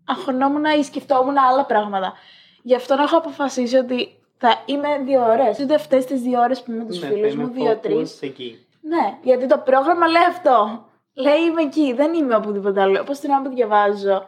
αγχωνόμουν 0.06 0.64
ή 0.80 0.84
σκεφτόμουν 0.84 1.36
άλλα 1.52 1.66
πράγματα. 1.66 2.14
Γι' 2.62 2.76
αυτό 2.76 2.96
έχω 3.00 3.18
αποφασίσει 3.18 3.78
ότι 3.78 4.16
θα 4.38 4.62
είμαι 4.66 4.88
δύο 5.06 5.22
ώρες. 5.26 5.60
Ούτε 5.60 5.74
αυτές 5.74 6.06
τις 6.06 6.22
δύο 6.22 6.40
ώρες 6.40 6.62
που 6.62 6.72
είμαι 6.72 6.84
με 6.84 6.90
τους 6.90 7.02
Ναι, 7.02 7.08
φίλους 7.08 7.34
θα 7.34 7.40
μου, 7.40 7.42
είμαι 7.42 7.54
δύο-τρει. 7.64 7.96
focus 8.02 8.18
εκεί. 8.22 8.66
Ναι, 8.82 9.18
γιατί 9.24 9.48
το 9.48 9.58
πρόγραμμα 9.58 10.08
λέει 10.08 10.24
αυτό. 10.30 10.86
Λέει 11.14 11.40
είμαι 11.42 11.62
εκεί, 11.62 11.94
δεν 11.94 12.14
είμαι 12.14 12.36
οπουδήποτε 12.36 12.82
άλλο. 12.82 13.02
Όπως 13.02 13.20
την 13.20 13.30
ώρα 13.30 13.42
που 13.42 13.50
διαβάζω, 13.56 14.28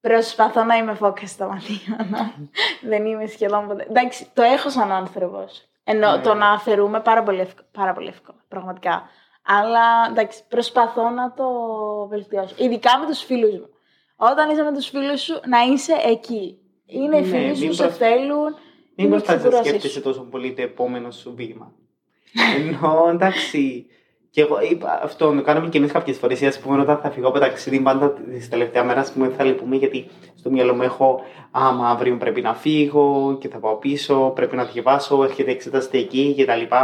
προσπαθώ 0.00 0.64
να 0.64 0.76
είμαι 0.76 0.96
focus 1.00 1.26
στα 1.26 1.46
μαθήματα. 1.46 2.32
δεν 2.82 3.06
είμαι 3.06 3.26
σχεδόν 3.26 3.66
ποτέ. 3.68 3.86
Εντάξει, 3.90 4.26
το 4.34 4.42
έχω 4.42 4.70
σαν 4.70 4.92
άνθρωπος. 4.92 5.68
Ενώ 5.84 6.16
Ναι. 6.16 6.22
το 6.22 6.34
να 6.34 6.50
αφαιρούμε 6.50 7.00
πάρα 7.00 7.22
πολύ, 7.22 7.40
εύκολο, 7.40 7.66
πάρα 7.72 7.92
πολύ 7.92 8.08
εύκολο, 8.08 8.38
πραγματικά. 8.48 9.08
Αλλά 9.42 10.06
εντάξει, 10.10 10.42
προσπαθώ 10.48 11.10
να 11.10 11.32
το 11.32 11.44
βελτιώσω. 12.08 12.54
Ειδικά 12.58 12.98
με 12.98 13.06
τους 13.06 13.22
φίλους 13.24 13.52
μου. 13.52 13.68
Όταν 14.16 14.50
είσαι 14.50 14.62
με 14.62 14.72
τους 14.72 14.88
φίλους 14.88 15.20
σου, 15.22 15.40
να 15.46 15.60
είσαι 15.72 15.92
εκεί. 16.06 16.58
Είναι 16.86 17.16
οι 17.16 17.20
Ναι, 17.20 17.26
φίλοι 17.26 17.54
σου, 17.56 17.64
μην 17.64 17.74
σε 17.74 17.82
προσ- 17.82 17.96
θέλουν. 17.98 18.54
Μην 18.98 19.06
είναι 19.06 19.08
προσπαθείς 19.16 19.26
να 19.42 19.48
εξεκούρασή 19.48 19.68
σκέφτεσαι 19.68 19.94
σου. 19.94 20.02
τόσο 20.02 20.22
πολύ 20.22 20.54
το 20.54 20.62
επόμενο 20.62 21.10
σου 21.10 21.34
βήμα. 21.36 21.72
Ενώ 22.56 23.06
εντάξει, 23.10 23.86
και 24.36 24.42
εγώ 24.42 24.58
είπα 24.70 25.00
αυτό, 25.02 25.34
το 25.34 25.42
κάναμε 25.42 25.68
και 25.68 25.78
εμείς 25.78 25.92
κάποιες 25.92 26.16
φορές. 26.16 26.42
Α 26.42 26.60
πούμε, 26.60 26.80
όταν 26.80 26.98
θα 26.98 27.10
φύγω 27.10 27.28
από 27.28 27.38
ταξίδι, 27.38 27.80
πάντα 27.80 28.12
τη 28.12 28.48
τελευταία 28.48 28.84
μέρα 28.84 29.00
ας 29.00 29.12
πούμε, 29.12 29.28
θα 29.28 29.44
λυπούμε 29.44 29.76
γιατί 29.76 30.06
στο 30.34 30.50
μυαλό 30.50 30.74
μου 30.74 30.82
έχω 30.82 31.20
Άμα 31.50 31.88
αύριο 31.88 32.16
πρέπει 32.16 32.40
να 32.40 32.54
φύγω 32.54 33.36
και 33.40 33.48
θα 33.48 33.58
πάω 33.58 33.76
πίσω, 33.76 34.32
πρέπει 34.34 34.56
να 34.56 34.64
διαβάσω, 34.64 35.24
έρχεται 35.24 35.50
εξεταστική 35.50 36.34
κτλ. 36.38 36.74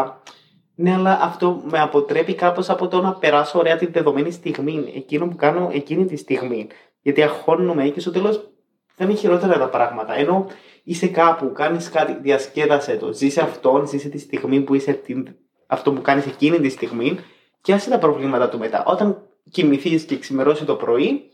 Ναι, 0.74 0.94
αλλά 0.94 1.18
αυτό 1.22 1.62
με 1.70 1.80
αποτρέπει 1.80 2.34
κάπως 2.34 2.70
από 2.70 2.88
το 2.88 3.00
να 3.00 3.12
περάσω 3.12 3.58
ωραία 3.58 3.76
τη 3.76 3.86
δεδομένη 3.86 4.30
στιγμή, 4.30 4.92
εκείνο 4.96 5.26
που 5.28 5.36
κάνω 5.36 5.70
εκείνη 5.72 6.04
τη 6.04 6.16
στιγμή. 6.16 6.66
Γιατί 7.02 7.22
αγχώνομαι 7.22 7.88
και 7.88 8.00
στο 8.00 8.10
τέλος 8.10 8.50
δεν 8.96 9.08
είναι 9.08 9.18
χειρότερα 9.18 9.58
τα 9.58 9.68
πράγματα. 9.68 10.18
Ενώ 10.18 10.46
είσαι 10.84 11.06
κάπου, 11.06 11.52
κάνεις 11.52 11.88
κάτι, 11.88 12.18
διασκέδασε 12.20 12.96
το, 12.96 13.12
ζήσε 13.12 13.40
αυτόν, 13.40 13.86
ζήσε 13.86 14.08
τη 14.08 14.18
στιγμή 14.18 14.60
που 14.60 14.74
είσαι 14.74 14.92
την, 14.92 15.36
αυτό 15.66 15.92
που 15.92 16.00
κάνεις 16.00 16.26
εκείνη 16.26 16.60
τη 16.60 16.68
στιγμή 16.68 17.18
και 17.62 17.72
άσε 17.72 17.90
τα 17.90 17.98
προβλήματα 17.98 18.48
του 18.48 18.58
μετά. 18.58 18.84
Όταν 18.86 19.22
κοιμηθείς 19.50 20.04
και 20.04 20.18
ξημερώσει 20.18 20.64
το 20.64 20.74
πρωί, 20.74 21.30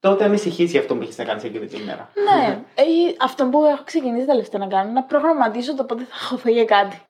τότε 0.00 0.24
ανησυχείς 0.24 0.70
για 0.70 0.80
αυτό 0.80 0.94
που 0.96 1.02
έχεις 1.02 1.18
να 1.18 1.24
κάνεις 1.24 1.44
εκείνη 1.44 1.66
την 1.66 1.80
ημέρα. 1.80 2.10
Ναι, 2.14 2.62
ε, 2.74 2.82
αυτό 3.20 3.46
που 3.46 3.64
έχω 3.64 3.82
ξεκινήσει 3.84 4.26
τελευταία 4.26 4.60
να 4.60 4.66
κάνω 4.66 4.84
είναι 4.84 4.92
να 4.92 5.02
προγραμματίσω 5.02 5.74
το 5.76 5.84
πότε 5.84 6.04
θα 6.04 6.16
χωθώ 6.28 6.50
για 6.50 6.64
κάτι. 6.64 7.02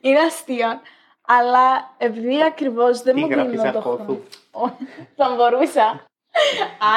είναι 0.00 0.18
αστείο. 0.18 0.66
Αλλά 1.28 1.94
επειδή 1.98 2.42
ακριβώς 2.42 3.02
δεν 3.02 3.14
Τι 3.14 3.20
μου 3.20 3.26
γράφεις 3.30 3.50
δίνω 3.60 3.72
το 3.72 3.78
αχώθου; 3.78 4.04
χρόνο. 4.04 4.20
Όχι, 4.50 4.74
θα 5.16 5.34
μπορούσα. 5.36 6.04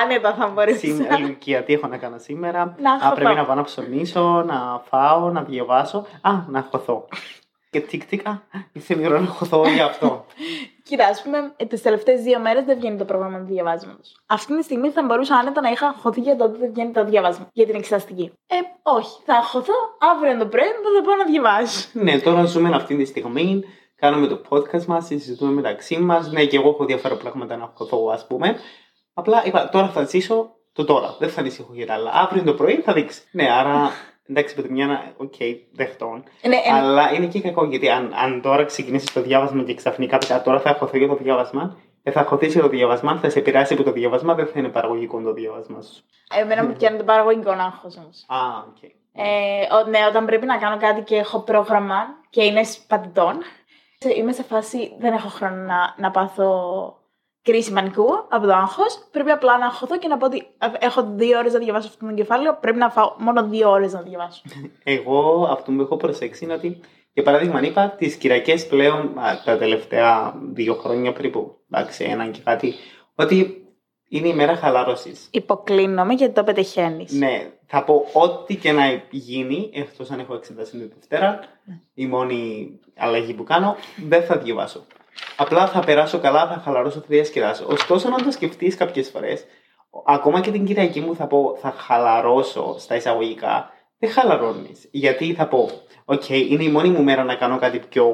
Άνετα 0.04 0.34
θα 0.34 0.48
μπορούσα. 0.48 0.78
Σήμερα, 0.78 1.20
Λουκία, 1.20 1.64
τι 1.64 1.74
έχω 1.74 1.88
να 1.88 1.98
κάνω 1.98 2.18
σήμερα; 2.18 2.76
Να 2.80 2.92
Α, 2.94 3.00
χωθώ. 3.00 3.16
πρέπει 3.16 3.36
να 3.36 3.46
πάω 3.46 3.56
να 3.56 3.64
ψωνίσω, 3.64 4.44
να 4.48 4.82
φάω, 4.90 5.30
να 5.30 5.42
διαβάσω. 5.44 6.06
Α, 6.22 6.32
να 6.48 6.68
χωθώ. 6.72 7.08
Και 7.72 7.82
τικ 7.82 8.06
τικ, 8.06 8.28
α, 8.28 8.42
ήρθε 8.72 9.02
η 9.02 9.06
ώρα 9.06 9.20
να 9.20 9.28
χωθώ 9.28 9.70
για 9.70 9.86
αυτό. 9.86 10.26
Κοίτα, 10.84 11.06
ας 11.06 11.22
πούμε, 11.22 11.54
τις 11.68 11.82
τελευταίες 11.82 12.22
δύο 12.22 12.40
μέρες 12.40 12.64
δεν 12.64 12.78
βγαίνει 12.78 12.98
το 12.98 13.06
πρόγραμμα 13.06 13.40
του 13.40 13.46
διαβάσματος. 13.46 14.22
Αυτή 14.26 14.58
τη 14.58 14.64
στιγμή 14.64 14.90
θα 14.90 15.04
μπορούσα 15.04 15.36
άνετα 15.36 15.62
να 15.62 15.70
είχα 15.70 15.96
χωθεί 16.02 16.22
για 16.22 16.36
το 16.36 16.44
ότι 16.44 16.58
δεν 16.60 16.72
βγαίνει 16.72 16.92
το 16.92 17.06
διαβάσμα. 17.06 17.48
Για 17.54 17.66
την 17.66 17.76
εξεταστική. 17.76 18.32
Ε, 18.48 18.56
όχι. 18.84 19.22
Θα 19.26 19.34
αγχωθώ 19.44 19.74
αύριο 20.16 20.38
το 20.38 20.46
πρωί 20.46 20.68
που 20.68 20.90
θα 20.96 21.02
πάω 21.06 21.16
να 21.16 21.26
διαβάσω. 21.26 21.90
ναι, 21.94 22.20
τώρα 22.20 22.46
ζούμε 22.46 22.76
αυτή 22.76 22.96
τη 22.96 23.06
στιγμή. 23.06 23.64
Κάνουμε 23.96 24.28
το 24.28 24.42
podcast 24.50 24.86
μας, 24.86 25.06
συζητούμε 25.06 25.52
μεταξύ 25.52 25.98
μας. 25.98 26.32
Ναι, 26.32 26.46
και 26.46 26.58
εγώ 26.58 26.70
έχω 26.70 26.86
διάφορα 26.86 27.16
πράγματα 27.16 27.58
να 27.58 27.72
αγχωθώ, 27.76 28.10
ας 28.14 28.28
πούμε. 28.28 28.56
Απλά 29.14 29.46
είπα, 29.46 29.70
τώρα 29.70 29.90
θα 29.90 30.04
ζήσω 30.04 30.50
το 30.74 30.86
τώρα. 30.86 31.16
Δεν 31.20 31.30
θα 31.30 31.40
ανησυχώ 31.40 31.74
για 31.74 31.86
τα 31.86 31.94
άλλα. 31.94 32.12
Αύριο 32.14 32.44
το 32.44 32.54
πρωί 32.54 32.76
θα 32.76 32.94
δείξει. 32.94 33.22
Ναι, 33.32 33.52
άρα 33.52 33.92
εντάξει, 34.30 34.56
με 34.58 34.62
τη 34.64 34.72
μια, 34.72 34.86
να- 34.88 35.14
οκ, 35.18 35.34
δεχτών. 35.72 36.24
Ναι, 36.48 36.56
ε, 36.56 36.72
Αλλά 36.74 37.14
είναι 37.14 37.26
και 37.26 37.42
κακό 37.42 37.66
γιατί 37.66 37.90
αν, 37.90 38.14
αν 38.24 38.42
τώρα 38.42 38.64
ξεκινήσεις 38.64 39.14
το 39.14 39.22
διάβασμα 39.22 39.64
και 39.64 39.74
ξαφνικά 39.74 40.18
πεις 40.18 40.34
«Α, 40.34 40.42
τώρα 40.42 40.60
θα 40.60 40.76
αγχωθώ 40.80 40.98
για 40.98 41.08
το 41.08 41.16
διάβασμα, 41.16 41.78
ε, 42.04 42.12
θα 42.12 42.24
αγχωθείς 42.24 42.48
για 42.48 42.62
το 42.62 42.68
διάβασμα, 42.70 43.18
θα 43.18 43.30
σε 43.30 43.40
επηρεάσει 43.40 43.74
από 43.74 43.84
το 43.84 43.92
διάβασμα, 43.92 44.34
δεν 44.34 44.46
θα 44.48 44.60
είναι 44.60 44.70
παραγωγικό 44.70 45.22
το 45.22 45.34
διάβασμα 45.34 45.82
σου. 45.82 46.04
εμένα 46.42 46.64
μου 46.66 46.74
πιάνει 46.74 46.98
το 46.98 47.04
παραγωγικό 47.04 47.52
άγχος 47.52 47.98
όμως. 47.98 48.26
Α, 48.28 48.38
οκ. 48.68 48.84
Ε, 49.14 49.74
ο- 49.76 49.90
ναι, 49.90 50.00
όταν 50.10 50.26
πρέπει 50.26 50.46
να 50.46 50.58
κάνω 50.58 50.78
κάτι 50.78 51.02
και 51.02 51.16
έχω 51.16 51.40
πρόγραμμα 51.40 51.96
και 52.30 52.44
είναι 52.44 52.62
πατητών, 52.88 53.38
είμαι 54.16 54.32
σε 54.32 54.44
φάση 54.44 54.92
δεν 55.00 55.14
έχω 55.14 55.28
χρόνο 55.30 55.56
να, 55.56 55.94
να 55.98 56.12
πάθω 56.12 56.99
κρίση 57.50 57.72
πανικού 57.72 58.08
από 58.30 58.46
το 58.46 58.54
άγχος. 58.54 59.08
Πρέπει 59.12 59.32
απλά 59.32 59.58
να 59.58 59.66
αγχωθώ 59.66 59.98
και 59.98 60.08
να 60.08 60.18
πω 60.18 60.26
ότι 60.26 60.38
ε, 60.38 60.68
έχω 60.80 61.08
δύο 61.16 61.38
ώρες 61.38 61.54
να 61.54 61.60
διαβάσω 61.60 61.88
αυτό 61.88 62.06
το 62.06 62.14
κεφάλαιο. 62.14 62.58
Πρέπει 62.62 62.78
να 62.78 62.90
φάω 62.90 63.16
μόνο 63.18 63.48
δύο 63.48 63.70
ώρες 63.70 63.94
να 63.94 64.02
διαβάσω. 64.02 64.42
Εγώ 64.84 65.48
αυτό 65.52 65.72
που 65.72 65.82
έχω 65.82 65.98
προσέξει 65.98 66.44
είναι 66.44 66.54
ότι, 66.54 66.80
για 67.14 67.24
παράδειγμα, 67.24 67.62
είπα 67.62 67.90
τις 67.98 68.16
Κυριακές 68.16 68.68
πλέον 68.68 69.20
α, 69.20 69.42
τα 69.46 69.58
τελευταία 69.58 70.36
δύο 70.54 70.74
χρόνια 70.74 71.14
περίπου, 71.14 71.58
εντάξει, 71.72 72.04
έναν 72.04 72.32
και 72.32 72.40
κάτι, 72.44 72.74
ότι 73.16 73.64
είναι 74.10 74.28
η 74.28 74.34
μέρα 74.34 74.56
χαλάρωσης. 74.56 75.28
Υποκλίνομαι 75.32 76.14
γιατί 76.14 76.34
το 76.34 76.44
πετυχαίνεις. 76.44 77.12
Ναι, 77.12 77.52
θα 77.66 77.84
πω 77.84 78.06
ό,τι 78.14 78.56
και 78.56 78.72
να 78.72 78.84
γίνει, 79.10 79.70
εκτός 79.74 80.12
αν 80.12 80.20
έχω 80.20 80.34
εξετάσει 80.34 80.72
την 80.72 80.92
Δευτέρα, 80.94 81.40
η 81.94 82.06
μόνη 82.06 82.70
αλλαγή 82.98 83.34
που 83.34 83.44
κάνω, 83.44 83.76
δεν 84.08 84.24
θα 84.24 84.38
διαβάσω. 84.38 84.86
Απλά 85.42 85.68
θα 85.68 85.80
περάσω 85.80 86.20
καλά, 86.20 86.48
θα 86.48 86.62
χαλαρώσω, 86.64 87.00
θα 87.00 87.06
διασκεδάσω. 87.08 87.66
Ωστόσο, 87.70 88.10
να 88.10 88.24
το 88.24 88.32
σκεφτείς 88.32 88.76
κάποιες 88.76 89.10
φορές, 89.10 89.46
ακόμα 90.06 90.40
και 90.42 90.52
την 90.52 90.66
Κυριακή 90.66 91.00
μου 91.00 91.16
θα 91.16 91.28
πω 91.28 91.58
θα 91.62 91.72
χαλαρώσω 91.72 92.76
στα 92.80 92.96
εισαγωγικά, 92.96 93.72
δεν 94.00 94.10
χαλαρώνεις. 94.12 94.88
Γιατί 94.92 95.34
θα 95.34 95.48
πω, 95.48 95.70
OK, 96.06 96.30
είναι 96.30 96.64
η 96.64 96.70
μόνη 96.70 96.90
μου 96.90 97.04
μέρα 97.04 97.24
να 97.24 97.36
κάνω 97.36 97.60
κάτι 97.60 97.80
πιο 97.80 98.14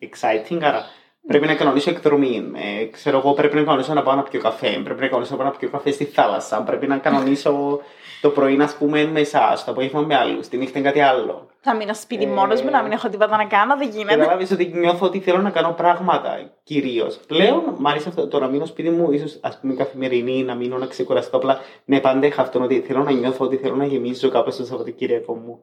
exciting, 0.00 0.58
άρα 0.62 0.84
πρέπει 1.26 1.46
να 1.46 1.54
κανονίσω 1.54 1.90
εκδρομή. 1.90 2.50
Ε, 2.54 2.84
ξέρω 2.84 3.18
εγώ, 3.18 3.32
πρέπει 3.32 3.56
να 3.56 3.62
κανονίσω 3.62 3.92
να 3.92 4.02
πάω 4.02 4.14
να 4.14 4.22
πιω 4.22 4.40
καφέ, 4.40 4.80
πρέπει 4.84 5.00
να 5.00 5.08
κανονίσω 5.08 5.32
να 5.32 5.36
πάω 5.42 5.46
να 5.46 5.58
πιω 5.58 5.68
καφέ 5.68 5.90
στη 5.90 6.04
θάλασσα, 6.04 6.62
πρέπει 6.62 6.86
να 6.86 6.98
κανονίσω 6.98 7.80
το 8.20 8.30
πρωί 8.30 8.56
να 8.56 8.70
πούμε 8.78 9.04
με 9.04 9.20
εσάς, 9.20 9.64
το 9.64 9.70
απόγευμα 9.70 10.00
με 10.00 10.16
άλλους, 10.16 10.48
τη 10.48 10.56
νύχτα 10.56 10.78
είναι 10.78 10.88
κάτι 10.88 11.00
άλλο. 11.00 11.46
Θα 11.60 11.74
μείνω 11.74 11.94
σπίτι 11.94 12.24
Ε, 12.24 12.26
μόνος 12.26 12.62
μου, 12.62 12.70
να 12.70 12.82
μην 12.82 12.92
έχω 12.92 13.08
τίποτα 13.08 13.36
να 13.36 13.44
κάνω, 13.44 13.76
δεν 13.76 13.88
γίνεται. 13.88 14.16
Καταλάβει 14.16 14.52
ότι 14.52 14.72
νιώθω 14.74 15.06
ότι 15.06 15.20
θέλω 15.20 15.38
να 15.38 15.50
κάνω 15.50 15.72
πράγματα 15.76 16.50
κυρίως. 16.62 17.20
Πλέον 17.26 17.62
μου 17.78 17.88
αρέσει 17.88 18.08
αυτό 18.08 18.28
το 18.28 18.38
να 18.38 18.46
μείνω 18.48 18.66
σπίτι 18.66 18.90
μου, 18.90 19.12
ίσως 19.12 19.38
ας 19.42 19.58
πούμε 19.60 19.74
καθημερινή, 19.74 20.42
να 20.42 20.54
μείνω 20.54 20.78
να 20.78 20.86
ξεκουραστώ. 20.86 21.36
Απλά 21.36 21.58
ναι, 21.84 22.00
πάντα 22.00 22.26
είχα 22.26 22.42
αυτό 22.42 22.60
ότι 22.62 22.80
θέλω 22.80 23.02
να 23.02 23.10
νιώθω 23.10 23.44
ότι 23.44 23.56
θέλω 23.56 23.74
να 23.74 23.86
γεμίζω 23.86 24.28
κάπως 24.28 24.56
το 24.56 24.64
Σαββατοκύριακο 24.64 25.34
μου. 25.34 25.60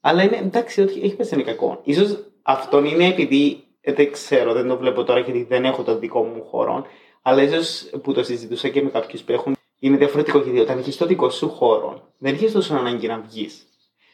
Αλλά 0.00 0.22
είναι 0.22 0.36
εντάξει, 0.36 0.80
ότι 0.80 1.00
έχει 1.02 1.16
πέσει 1.16 1.34
είναι 1.34 1.42
κακό. 1.42 1.82
σω 1.94 2.18
αυτό 2.42 2.84
είναι 2.84 3.06
επειδή 3.06 3.65
ε, 3.88 3.92
δεν 3.92 4.12
ξέρω, 4.12 4.52
δεν 4.52 4.68
το 4.68 4.76
βλέπω 4.76 5.04
τώρα 5.04 5.20
γιατί 5.20 5.42
δεν 5.42 5.64
έχω 5.64 5.82
το 5.82 5.98
δικό 5.98 6.22
μου 6.22 6.44
χώρο. 6.44 6.86
Αλλά 7.22 7.42
ίσως 7.42 7.90
που 8.02 8.12
το 8.12 8.22
συζητούσα 8.22 8.68
και 8.68 8.82
με 8.82 8.90
κάποιους 8.90 9.22
που 9.22 9.32
έχουν, 9.32 9.56
είναι 9.78 9.96
διαφορετικό 9.96 10.38
γιατί 10.38 10.58
όταν 10.58 10.78
έχεις 10.78 10.96
το 10.96 11.06
δικό 11.06 11.30
σου 11.30 11.48
χώρο, 11.48 12.12
δεν 12.18 12.34
έχεις 12.34 12.52
τόσο 12.52 12.74
ανάγκη 12.74 13.06
να 13.06 13.18
βγεις. 13.20 13.66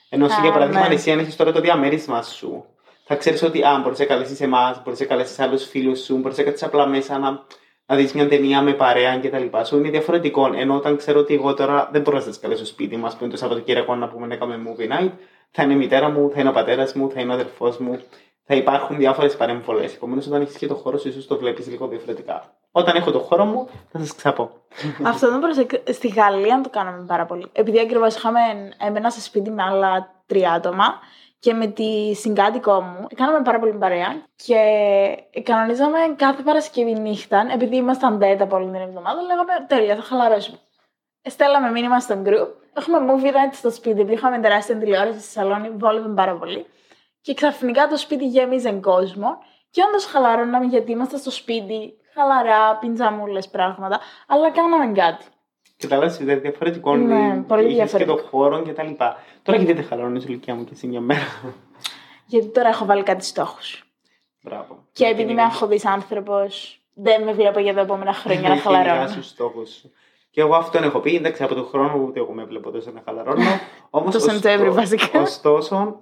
Ενώ 0.09 0.25
εσύ, 0.25 0.39
Α, 0.39 0.43
για 0.43 0.53
παράδειγμα, 0.53 0.81
ναι. 0.81 0.87
αν 0.87 0.93
εσύ 0.93 1.11
αν 1.11 1.19
έχεις 1.19 1.37
τώρα 1.37 1.53
το 1.53 1.61
διαμέρισμα 1.61 2.23
σου, 2.23 2.65
θα 3.05 3.17
ξέρεις 3.17 3.43
ότι 3.43 3.65
αν 3.65 3.83
μπορείς 3.83 3.99
να 3.99 4.05
καλέσεις 4.05 4.41
εμάς, 4.41 4.83
μπορείς 4.85 5.01
να 5.01 5.07
καλέσεις 5.07 5.39
άλλους 5.39 5.65
φίλους 5.65 6.01
σου, 6.05 6.17
μπορείς 6.17 6.39
να 6.39 6.45
κάτσει 6.45 6.65
απλά 6.65 6.87
μέσα 6.87 7.19
να, 7.19 7.45
να 7.87 7.97
δεις 7.97 8.13
μια 8.13 8.29
ταινία 8.29 8.63
με 8.63 8.73
παρέα 8.73 9.19
και 9.19 9.29
τα 9.29 9.39
λοιπά 9.39 9.65
σου 9.65 9.77
είναι 9.77 9.91
διαφορετικό. 9.91 10.51
Ενώ 10.55 10.75
όταν 10.75 10.97
ξέρω 10.97 11.21
ότι 11.21 11.35
εγώ 11.35 11.55
τώρα 11.55 11.89
δεν 11.93 12.03
μπορώ 12.03 12.17
να 12.17 12.23
σας 12.23 12.39
καλέσω 12.39 12.65
στο 12.65 12.73
σπίτι 12.73 12.97
μας 12.97 13.13
που 13.17 13.25
είναι 13.25 13.33
το 13.33 13.39
Σαββατοκύριακο 13.39 13.95
να 13.95 14.09
πούμε 14.09 14.27
να 14.27 14.37
κάνουμε 14.37 14.71
movie 14.71 14.93
night, 14.93 15.13
θα 15.51 15.63
είναι 15.63 15.73
η 15.73 15.77
μητέρα 15.77 16.11
μου, 16.11 16.31
θα 16.35 16.41
είναι 16.41 16.49
ο 16.49 16.53
πατέρας 16.53 16.93
μου, 16.93 17.11
θα 17.11 17.21
είναι 17.21 17.31
ο 17.31 17.35
αδερφός 17.35 17.79
μου, 17.79 18.01
θα 18.53 18.59
υπάρχουν 18.59 18.97
διάφορες 18.97 19.37
παρεμβολέ. 19.37 19.85
Επομένως, 19.85 20.27
όταν 20.27 20.41
έχεις 20.41 20.57
και 20.57 20.67
το 20.67 20.75
χώρο 20.75 20.99
σου, 20.99 21.09
ίσως 21.09 21.27
το 21.27 21.37
βλέπεις 21.37 21.67
λίγο 21.67 21.87
διαφορετικά. 21.87 22.55
Όταν 22.71 22.97
έχω 22.97 23.11
το 23.11 23.19
χώρο 23.19 23.45
μου, 23.45 23.69
θα 23.91 23.99
σας 23.99 24.15
ξαπώ. 24.15 24.51
Αυτό 25.11 25.31
δεν 25.31 25.39
μπορούσα. 25.39 25.67
Στη 25.93 26.09
Γαλλία 26.09 26.61
το 26.63 26.71
κάναμε 26.71 27.05
πάρα 27.07 27.27
πολύ. 27.27 27.47
Επειδή 27.53 27.81
ακριβώς 27.81 28.15
είχαμε 28.15 28.41
έμενα 28.87 29.11
σε 29.11 29.21
σπίτι 29.21 29.51
με 29.51 29.63
άλλα 29.63 30.23
τρία 30.27 30.53
άτομα 30.53 30.85
και 31.39 31.53
με 31.53 31.67
τη 31.67 32.15
συγκάτοικό 32.15 32.81
μου, 32.81 33.07
κάναμε 33.15 33.43
πάρα 33.43 33.59
πολύ 33.59 33.73
παρέα 33.73 34.27
και 34.37 34.59
κανονίζαμε 35.43 35.99
κάθε 36.17 36.43
Παρασκευή 36.43 36.93
νύχτα, 36.93 37.47
επειδή 37.53 37.77
ήμασταν 37.77 38.19
τέτα 38.19 38.45
από 38.45 38.57
όλη 38.57 38.65
την 38.65 38.75
εβδομάδα, 38.75 39.23
λέγαμε 39.23 39.53
τέλεια, 39.67 39.97
θα 39.97 40.03
χαλαρώσουμε. 40.03 40.59
Στέλναμε 41.23 41.71
μήνυμα 41.71 42.01
στο 42.01 42.23
group. 42.25 42.49
Έχουμε 42.75 42.99
movie 43.09 43.33
night 43.37 43.53
στο 43.53 43.71
σπίτι, 43.71 44.01
επειδή 44.01 44.13
είχαμε 44.13 44.39
τεράστια 44.39 44.77
τηλεόραση 44.77 45.21
στη 45.21 45.31
σαλόνι, 45.31 45.71
βόλευε 45.77 46.09
πάρα 46.09 46.35
πολύ. 46.35 46.67
Και 47.23 47.35
ξαφνικά 47.35 47.87
το 47.89 47.97
σπίτι 47.97 48.27
γέμιζε 48.27 48.73
κόσμο. 48.73 49.39
Και 49.71 49.83
όντως 49.89 50.05
χαλαρώναμε 50.05 50.65
γιατί 50.65 50.91
είμαστε 50.93 51.17
στο 51.17 51.31
σπίτι, 51.31 51.95
χαλαρά, 52.15 52.77
πιντζαμούλε 52.77 53.39
πράγματα, 53.51 54.01
αλλά 54.27 54.51
κάναμε 54.51 54.93
κάτι. 54.93 55.25
Καταλάβεις, 55.77 56.19
είναι 56.19 56.35
διαφορετικό. 56.37 56.97
Ναι, 56.97 57.43
πολύ 57.43 57.63
Είχες 57.63 57.75
διαφορετικό. 57.75 58.17
και 58.17 58.23
το 58.23 58.29
χώρο 58.29 58.63
και 58.63 58.73
τα 58.73 58.83
λοιπά. 58.83 59.17
Τώρα 59.43 59.59
γιατί 59.59 59.73
δεν 59.73 59.85
χαλαρώνεις 59.85 60.23
η 60.23 60.27
ηλικία 60.29 60.55
μου 60.55 60.65
και 60.65 60.71
εσύ 60.73 60.87
μια 60.87 61.01
μέρα. 61.01 61.27
Γιατί 62.27 62.47
τώρα 62.47 62.69
έχω 62.69 62.85
βάλει 62.85 63.03
κάτι 63.03 63.25
στόχους. 63.25 63.85
Μπράβο. 64.43 64.85
Και 64.93 65.05
επειδή 65.05 65.31
είμαι 65.33 65.43
αγχωδή 65.43 65.81
άνθρωπος, 65.85 66.81
δεν 66.95 67.23
με 67.23 67.33
βλέπω 67.33 67.59
για 67.61 67.75
τα 67.75 67.81
επόμενα 67.81 68.13
χρόνια 68.13 68.49
να 68.49 68.57
χαλαρώνω. 68.57 69.09
στους 69.09 69.29
στόχους 69.29 69.71
σου. 69.71 69.93
Και 70.31 70.41
εγώ 70.41 70.55
αυτόν 70.55 70.83
έχω 70.85 70.99
πει, 71.01 71.15
εντάξει, 71.15 71.43
από 71.43 71.55
τον 71.55 71.67
χρόνο 71.67 72.05
ούτε 72.07 72.19
εγώ 72.21 72.33
με 72.33 72.45
βλέπω 72.45 72.71
τόσο 72.71 72.91
να 72.91 73.03
χαλαρώνω. 73.05 73.43
Όμως. 73.91 74.13
Το 74.13 74.19
Σεπτέμβριο, 74.21 74.73
βασικά. 74.73 75.21
Ωστόσο, 75.21 76.01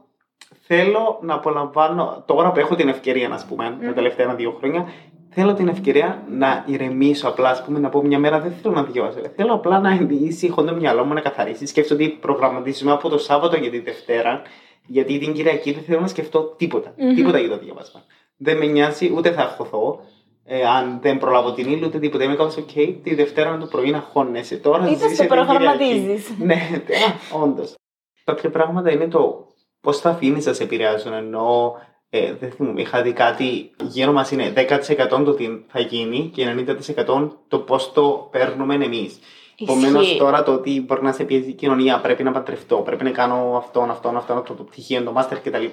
θέλω 0.61 1.19
να 1.23 1.35
απολαμβάνω, 1.35 2.23
τώρα 2.27 2.53
που 2.53 2.59
έχω 2.59 2.75
την 2.75 2.89
ευκαιρία, 2.89 3.29
να 3.29 3.41
πούμε, 3.49 3.77
τα 3.85 3.93
τελευταία 3.93 4.27
ένα-δύο 4.27 4.57
χρόνια, 4.59 4.89
θέλω 5.31 5.55
την 5.55 5.69
ευκαιρία 5.69 6.23
να 6.31 6.65
ηρεμήσω 6.67 7.29
απλά, 7.29 7.49
ας 7.51 7.65
πούμε, 7.65 7.79
να 7.79 7.89
πω 7.89 8.03
μια 8.03 8.19
μέρα 8.19 8.41
δεν 8.41 8.53
θέλω 8.63 8.75
να 8.75 8.83
διαβάσω. 8.83 9.19
Θέλω 9.37 9.55
απλά 9.55 9.79
να 9.81 9.99
ησύχω 10.09 10.65
το 10.65 10.75
μυαλό 10.75 11.05
μου 11.05 11.15
να 11.15 11.21
καθαρίσει. 11.21 11.67
Σκέφτομαι 11.67 12.03
ότι 12.05 12.13
προγραμματίζουμε 12.13 12.93
από 12.93 13.09
το 13.09 13.19
Σάββατο 13.19 13.57
για 13.57 13.71
τη 13.71 13.79
Δευτέρα, 13.79 14.43
γιατί 14.87 15.19
την 15.19 15.33
Κυριακή 15.33 15.73
δεν 15.73 15.83
θέλω 15.83 16.01
να 16.01 16.07
σκεφτώ 16.07 16.43
τίποτα. 16.43 16.95
Μμμ. 16.97 17.15
Τίποτα 17.15 17.39
για 17.39 17.49
το 17.49 17.59
διαβάσμα. 17.59 18.01
Δεν 18.37 18.57
με 18.57 18.67
νοιάζει, 18.67 19.13
ούτε 19.17 19.31
θα 19.33 19.43
αγχωθώ. 19.43 20.01
Ε, 20.45 20.67
αν 20.67 20.99
δεν 21.03 21.19
προλάβω 21.19 21.53
την 21.53 21.73
ύλη, 21.73 21.85
ούτε 21.85 21.99
τίποτα. 21.99 22.25
Είμαι 22.25 22.35
κάπως 22.37 22.57
ok, 22.59 22.95
τη 23.03 23.15
Δευτέρα 23.15 23.59
το 23.59 23.67
πρωί 23.67 23.91
να 23.91 23.99
χώνεσαι. 24.01 24.57
Τώρα 24.57 24.89
Είτε 24.89 25.09
ζήσε 25.09 25.27
το 25.27 25.35
την 25.35 25.45
Κυριακή. 25.47 25.47
προγραμματίζεις. 25.47 26.31
ναι, 26.39 26.57
όντως. 27.43 27.75
Κάποια 28.25 28.51
πράγματα 28.51 28.91
είναι 28.93 29.09
το 29.09 29.47
πώς 29.81 29.99
θα 29.99 30.11
αφήνεις 30.11 30.47
να 30.47 30.53
σε 30.53 30.63
επηρεάζουν. 30.63 31.13
Ενώ 31.13 31.77
ε, 32.11 32.33
δεν 32.41 32.51
θυμούμαι, 32.51 32.81
είχα 32.81 33.03
δει 33.03 33.13
κάτι 33.13 33.71
γύρω 33.85 34.13
μας 34.13 34.31
είναι 34.31 34.53
10% 34.57 35.25
το 35.25 35.33
τι 35.33 35.49
θα 35.69 35.81
γίνει 35.81 36.31
και 36.35 36.65
90% 37.07 37.29
το 37.49 37.59
πώς 37.59 37.93
το 37.93 38.29
παίρνουμε 38.31 38.75
εμείς. 38.75 39.19
Επομένως, 39.63 40.03
Ισχύει. 40.03 40.19
τώρα 40.19 40.43
το 40.43 40.53
ότι 40.53 40.85
μπορεί 40.87 41.03
να 41.03 41.13
σε 41.13 41.25
πιέζει 41.25 41.49
η 41.49 41.53
κοινωνία, 41.53 42.01
πρέπει 42.01 42.23
να 42.23 42.31
παντρευτώ, 42.31 42.77
πρέπει 42.77 43.05
να 43.05 43.11
κάνω 43.11 43.57
αυτόν, 43.57 43.91
αυτόν, 43.91 44.17
αυτόν, 44.17 44.43
το 44.45 44.53
πτυχίο, 44.53 45.03
το 45.03 45.13
μάστερ 45.13 45.41
κτλ. 45.41 45.65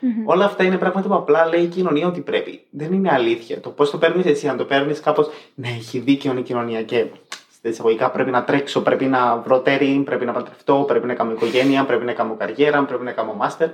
Μμμ. 0.00 0.28
Όλα 0.28 0.44
αυτά 0.44 0.64
είναι 0.64 0.76
πράγματα 0.76 1.08
που 1.08 1.14
απλά 1.14 1.46
λέει 1.46 1.62
η 1.62 1.66
κοινωνία 1.66 2.06
ότι 2.06 2.20
πρέπει. 2.20 2.60
Δεν 2.70 2.92
είναι 2.92 3.12
αλήθεια. 3.12 3.60
Το 3.60 3.70
πώς 3.70 3.90
το 3.90 3.98
παίρνεις 3.98 4.26
εσύ, 4.26 4.48
αν 4.48 4.56
το 4.56 4.64
παίρνεις 4.64 5.00
κάπως, 5.00 5.28
ναι, 5.54 5.68
έχει 5.68 5.98
δίκαιο 5.98 6.38
η 6.38 6.42
κοινωνία 6.42 6.82
και 6.82 7.04
στα 7.04 7.45
εισαγωγικά 7.62 8.10
πρέπει 8.10 8.30
να 8.30 8.44
τρέξω, 8.44 8.82
πρέπει 8.82 9.06
να 9.06 9.36
βρω 9.36 9.60
τέρι, 9.60 10.02
πρέπει 10.04 10.24
να 10.24 10.32
παντρευτώ, 10.32 10.84
πρέπει 10.86 11.06
να 11.06 11.14
κάνω 11.14 11.32
οικογένεια, 11.32 11.84
πρέπει 11.84 12.04
να 12.04 12.12
κάνω 12.12 12.36
καριέρα, 12.36 12.84
πρέπει 12.84 13.04
να 13.04 13.12
κάνω 13.12 13.34
μάστερ. 13.34 13.68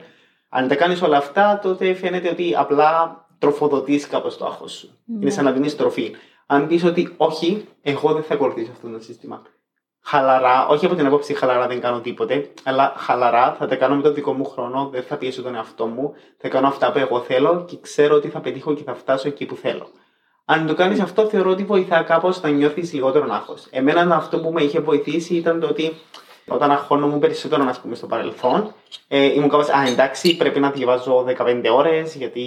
Αν 0.49 0.69
τα 0.69 0.75
κάνεις 0.75 1.03
όλα 1.03 1.17
αυτά, 1.17 1.59
τότε 1.63 1.95
φαίνεται 1.95 2.29
ότι 2.29 2.55
απλά 2.57 3.21
τροφοδοτείς 3.39 4.07
κάπως 4.07 4.37
το 4.37 4.47
άγχος 4.47 4.73
σου. 4.73 4.99
Είναι 5.21 5.31
σαν 5.31 5.45
να 5.45 5.53
δίνεις 5.53 5.77
τροφή. 5.77 6.15
Αν 6.47 6.67
πεις 6.67 6.85
ότι 6.85 7.15
όχι, 7.17 7.69
εγώ 7.83 8.13
δεν 8.13 8.23
θα 8.23 8.35
ακολουθήσω 8.35 8.71
αυτό 8.73 8.89
το 8.89 9.01
σύστημα. 9.01 9.43
Χαλαρά, 10.05 10.67
όχι 10.67 10.87
από 10.87 10.95
την 10.95 11.07
άποψη 11.07 11.35
χαλαρά 11.35 11.67
δεν 11.67 11.81
κάνω 11.81 12.01
τίποτε, 12.01 12.51
αλλά 12.63 12.95
χαλαρά 12.97 13.55
θα 13.59 13.67
τα 13.67 13.77
κάνω 13.77 13.97
με 13.97 14.03
τον 14.03 14.15
δικό 14.15 14.33
μου 14.33 14.45
χρόνο, 14.45 14.89
δεν 14.93 15.03
θα 15.03 15.17
πιέσω 15.17 15.43
τον 15.43 15.55
εαυτό 15.55 15.87
μου, 15.87 16.15
θα 16.37 16.49
κάνω 16.49 16.67
αυτά 16.67 16.93
που 16.93 16.99
εγώ 16.99 17.21
θέλω 17.21 17.65
και 17.69 17.79
ξέρω 17.81 18.17
ότι 18.17 18.29
θα 18.29 18.41
πετύχω 18.41 18.75
και 18.75 18.83
θα 18.83 18.95
φτάσω 18.95 19.29
εκεί 19.29 19.47
που 19.47 19.57
θέλω. 19.57 19.89
Αν 20.45 20.67
το 20.67 20.75
κάνεις 20.75 21.01
αυτό, 21.01 21.27
θεωρώ 21.27 21.51
ότι 21.51 21.65
βοηθά 21.65 22.03
κάπως 22.03 22.41
να 22.41 22.49
νιώθεις 22.49 22.93
λιγότερο 22.93 23.27
άγχο. 23.31 23.55
Εμένα 23.71 24.17
αυτό 24.17 24.41
που 24.41 24.53
με 24.53 24.63
είχε 24.63 24.81
βοηθήσει 24.81 25.35
ήταν 25.35 25.61
το 25.61 25.67
ότι 25.67 25.93
όταν 26.49 26.71
αγχώνομαι 26.71 27.19
περισσότερο, 27.19 27.65
ας 27.69 27.81
πούμε, 27.81 27.95
στο 27.95 28.07
παρελθόν, 28.07 28.75
ε, 29.09 29.25
ήμουν 29.25 29.49
κάπως, 29.49 29.69
α, 29.69 29.87
εντάξει, 29.89 30.37
πρέπει 30.37 30.61
να 30.61 30.71
διαβάζω 30.71 31.23
15 31.23 31.69
ώρες, 31.73 32.15
γιατί 32.15 32.45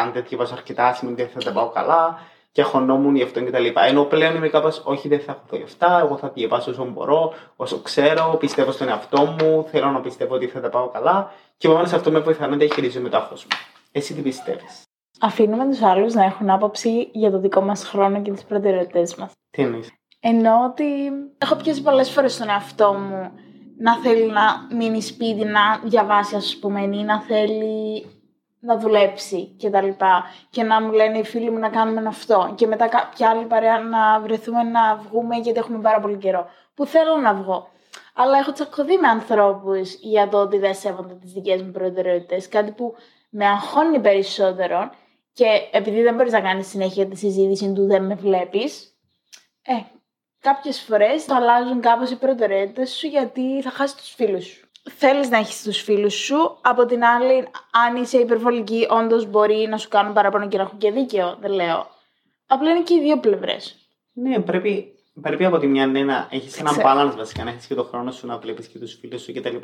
αν 0.00 0.12
δεν 0.12 0.24
διαβάζω 0.28 0.54
αρκετά, 0.54 0.94
σημαίνει 0.94 1.20
ότι 1.20 1.30
δεν 1.32 1.42
θα 1.42 1.50
τα 1.50 1.60
πάω 1.60 1.68
καλά, 1.68 2.18
και 2.52 2.62
αγχωνόμουν 2.62 3.16
γι' 3.16 3.22
αυτό 3.22 3.44
κτλ. 3.44 3.66
Ενώ 3.88 4.04
πλέον 4.04 4.36
είμαι 4.36 4.48
κάπως, 4.48 4.82
όχι, 4.84 5.08
δεν 5.08 5.20
θα 5.20 5.42
έχω 5.46 5.56
γι' 5.56 5.62
αυτά, 5.62 6.00
εγώ 6.04 6.16
θα 6.16 6.28
διαβάσω 6.28 6.70
όσο 6.70 6.84
μπορώ, 6.84 7.34
όσο 7.56 7.78
ξέρω, 7.78 8.36
πιστεύω 8.38 8.72
στον 8.72 8.88
εαυτό 8.88 9.36
μου, 9.38 9.66
θέλω 9.70 9.90
να 9.90 10.00
πιστεύω 10.00 10.34
ότι 10.34 10.46
θα 10.46 10.60
τα 10.60 10.68
πάω 10.68 10.88
καλά, 10.88 11.32
και 11.58 11.66
επομένως 11.66 11.92
αυτό 11.92 12.10
με 12.10 12.18
βοηθά 12.18 12.46
να 12.46 12.56
διαχειρίζομαι 12.56 13.08
το 13.08 13.16
άγχος 13.16 13.42
μου. 13.42 13.58
Εσύ 13.92 14.14
τι 14.14 14.20
πιστεύεις; 14.20 14.85
Αφήνουμε 15.20 15.66
τους 15.68 15.82
άλλους 15.82 16.14
να 16.14 16.24
έχουν 16.24 16.50
άποψη 16.50 17.08
για 17.12 17.30
το 17.30 17.38
δικό 17.38 17.60
μας 17.60 17.84
χρόνο 17.84 18.22
και 18.22 18.32
τις 18.32 18.44
προτεραιότητέ 18.44 19.06
μας. 19.18 19.32
Τι 19.50 19.62
εννοείς; 19.62 19.92
Εννοώ 20.20 20.64
ότι 20.64 20.84
έχω 21.38 21.56
πιάσει 21.56 21.82
πολλές 21.82 22.10
φορές 22.10 22.36
τον 22.36 22.48
εαυτό 22.48 22.92
μου 22.92 23.30
να 23.78 23.96
θέλει 23.96 24.26
να 24.26 24.76
μείνει 24.76 25.02
σπίτι, 25.02 25.44
να 25.44 25.80
διαβάσει, 25.84 26.36
ας 26.36 26.56
πούμε, 26.60 26.80
ή 26.80 27.02
να 27.02 27.20
θέλει 27.20 28.06
να 28.60 28.78
δουλέψει 28.78 29.44
και 29.44 29.70
τα 29.70 29.82
λοιπά. 29.82 30.24
Και 30.50 30.62
να 30.62 30.82
μου 30.82 30.92
λένε 30.92 31.18
οι 31.18 31.24
φίλοι 31.24 31.50
μου 31.50 31.58
να 31.58 31.68
κάνουμε 31.68 32.08
αυτό. 32.08 32.52
Και 32.54 32.66
μετά 32.66 32.88
κάποια 32.88 33.28
άλλη 33.30 33.44
παρέα 33.44 33.78
να 33.80 34.20
βρεθούμε 34.20 34.62
να 34.62 34.96
βγούμε 34.96 35.36
γιατί 35.36 35.58
έχουμε 35.58 35.78
πάρα 35.78 36.00
πολύ 36.00 36.16
καιρό. 36.16 36.46
Που 36.74 36.86
θέλω 36.86 37.16
να 37.16 37.34
βγω. 37.34 37.68
Αλλά 38.14 38.38
έχω 38.38 38.52
τσακωθεί 38.52 38.96
με 38.98 39.08
ανθρώπους 39.08 39.94
για 39.94 40.28
το 40.28 40.38
ότι 40.38 40.58
δεν 40.58 40.74
σέβονται 40.74 41.14
τις 41.14 41.32
δικές 41.32 41.62
μου 41.62 41.70
προτεραιότητες. 41.70 42.48
Κάτι 42.48 42.70
που 42.70 42.94
με 43.30 43.46
αγχώνει 43.46 44.00
περισσότερο. 44.00 44.90
Και 45.36 45.68
επειδή 45.70 46.02
δεν 46.02 46.14
μπορείς 46.14 46.32
να 46.32 46.40
κάνεις 46.40 46.66
συνέχεια 46.66 47.06
τη 47.06 47.16
συζήτηση 47.16 47.72
του 47.72 47.86
δεν 47.86 48.04
με 48.04 48.14
βλέπεις, 48.14 48.96
ε, 49.62 49.72
κάποιες 50.40 50.80
φορές 50.80 51.24
θα 51.24 51.36
αλλάζουν 51.36 51.80
κάπως 51.80 52.10
οι 52.10 52.16
προτεραιότητες 52.16 52.90
σου 52.90 53.06
γιατί 53.06 53.62
θα 53.62 53.70
χάσεις 53.70 53.96
τους 53.96 54.14
φίλους 54.14 54.44
σου. 54.44 54.68
Θέλεις 54.96 55.28
να 55.28 55.38
έχεις 55.38 55.62
τους 55.62 55.82
φίλους 55.82 56.14
σου. 56.14 56.58
Από 56.60 56.86
την 56.86 57.04
άλλη, 57.04 57.48
αν 57.70 57.96
είσαι 57.96 58.18
υπερβολική, 58.18 58.86
όντως 58.90 59.26
μπορεί 59.26 59.66
να 59.70 59.76
σου 59.76 59.88
κάνουν 59.88 60.12
παραπάνω 60.12 60.48
και 60.48 60.56
να 60.56 60.62
έχουν 60.62 60.78
και 60.78 60.90
δίκαιο. 60.90 61.36
Δεν 61.40 61.52
λέω. 61.52 61.86
Απλά 62.46 62.70
είναι 62.70 62.82
και 62.82 62.94
οι 62.94 63.00
δύο 63.00 63.18
πλευρές. 63.18 63.76
Ναι, 64.12 64.40
πρέπει, 64.40 64.94
πρέπει 65.20 65.44
από 65.44 65.58
τη 65.58 65.66
μια 65.66 65.86
ναι, 65.86 66.02
να 66.02 66.28
έχεις 66.30 66.58
ένα 66.58 66.70
Ξέρω. 66.70 66.88
balance 66.88 67.14
βασικά, 67.16 67.44
να 67.44 67.50
έχεις 67.50 67.66
και 67.66 67.74
τον 67.74 67.86
χρόνο 67.86 68.10
σου 68.10 68.26
να 68.26 68.38
βλέπεις 68.38 68.66
και 68.66 68.78
τους 68.78 68.94
φίλους 68.94 69.22
σου 69.22 69.32
κτλ. 69.32 69.56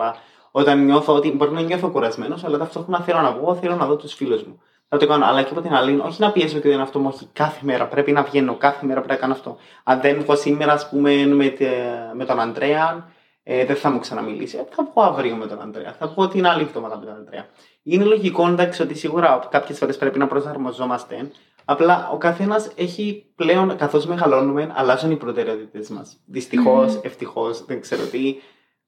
Όταν 0.50 0.84
νιώθω 0.84 1.14
ότι 1.14 1.30
μπορεί 1.30 1.52
να 1.52 1.60
νιώθω 1.60 1.90
κουρασμένος, 1.90 2.44
αλλά 2.44 2.58
ταυτόχρονα 2.58 3.00
θέλω 3.00 3.20
να 3.20 3.32
βγω, 3.32 3.54
θέλω 3.54 3.76
να 3.76 3.86
δω 3.86 3.96
τους 3.96 4.14
φίλους 4.14 4.42
μου. 4.42 4.62
Θα 4.94 4.98
το 4.98 5.06
κάνω. 5.06 5.24
Αλλά 5.24 5.42
και 5.42 5.50
από 5.50 5.60
την 5.60 5.74
άλλη, 5.74 5.98
όχι 5.98 6.20
να 6.20 6.32
πιέζω 6.32 6.56
ότι 6.56 6.62
δεν 6.66 6.72
είναι 6.72 6.82
αυτό 6.82 6.98
μου, 6.98 7.10
όχι 7.14 7.28
κάθε 7.32 7.58
μέρα. 7.62 7.86
Πρέπει 7.86 8.12
να 8.12 8.22
βγαίνω, 8.22 8.54
κάθε 8.56 8.86
μέρα 8.86 9.00
πρέπει 9.00 9.12
να 9.14 9.20
κάνω 9.20 9.32
αυτό. 9.32 9.56
Αν 9.84 10.00
δεν 10.00 10.20
βγω 10.20 10.36
σήμερα, 10.36 10.72
ας 10.72 10.88
πούμε, 10.88 11.26
με, 11.26 11.48
τε- 11.48 12.14
με 12.14 12.24
τον 12.24 12.40
Αντρέα, 12.40 13.10
ε, 13.42 13.64
δεν 13.64 13.76
θα 13.76 13.90
μου 13.90 13.98
ξαναμιλήσει. 13.98 14.56
Ε, 14.56 14.64
θα 14.70 14.84
βγω 14.92 15.02
αύριο 15.02 15.36
με 15.36 15.46
τον 15.46 15.60
Αντρέα. 15.62 15.92
Θα 15.98 16.06
βγω 16.06 16.28
την 16.28 16.46
άλλη 16.46 16.62
εβδομάδα 16.62 16.98
με 16.98 17.04
τον 17.04 17.14
Αντρέα. 17.14 17.46
Είναι 17.82 18.04
λογικό 18.04 18.48
εντάξει 18.48 18.82
ότι 18.82 18.94
σίγουρα 18.94 19.48
κάποιες 19.50 19.78
φορές 19.78 19.96
πρέπει 19.96 20.18
να 20.18 20.26
προσαρμοζόμαστε. 20.26 21.30
Απλά 21.64 22.08
ο 22.12 22.16
καθένας 22.16 22.70
έχει 22.76 23.32
πλέον, 23.34 23.76
καθώς 23.76 24.06
μεγαλώνουμε, 24.06 24.72
αλλάζουν 24.74 25.10
οι 25.10 25.16
προτεραιότητες 25.16 25.88
μας. 25.88 26.16
Δυστυχώς, 26.26 26.92
Μμμ. 26.94 27.00
ευτυχώς, 27.02 27.64
δεν 27.64 27.80
ξέρω 27.80 28.02
τι. 28.04 28.34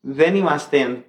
Δεν 0.01 0.35
είμαστε 0.37 1.05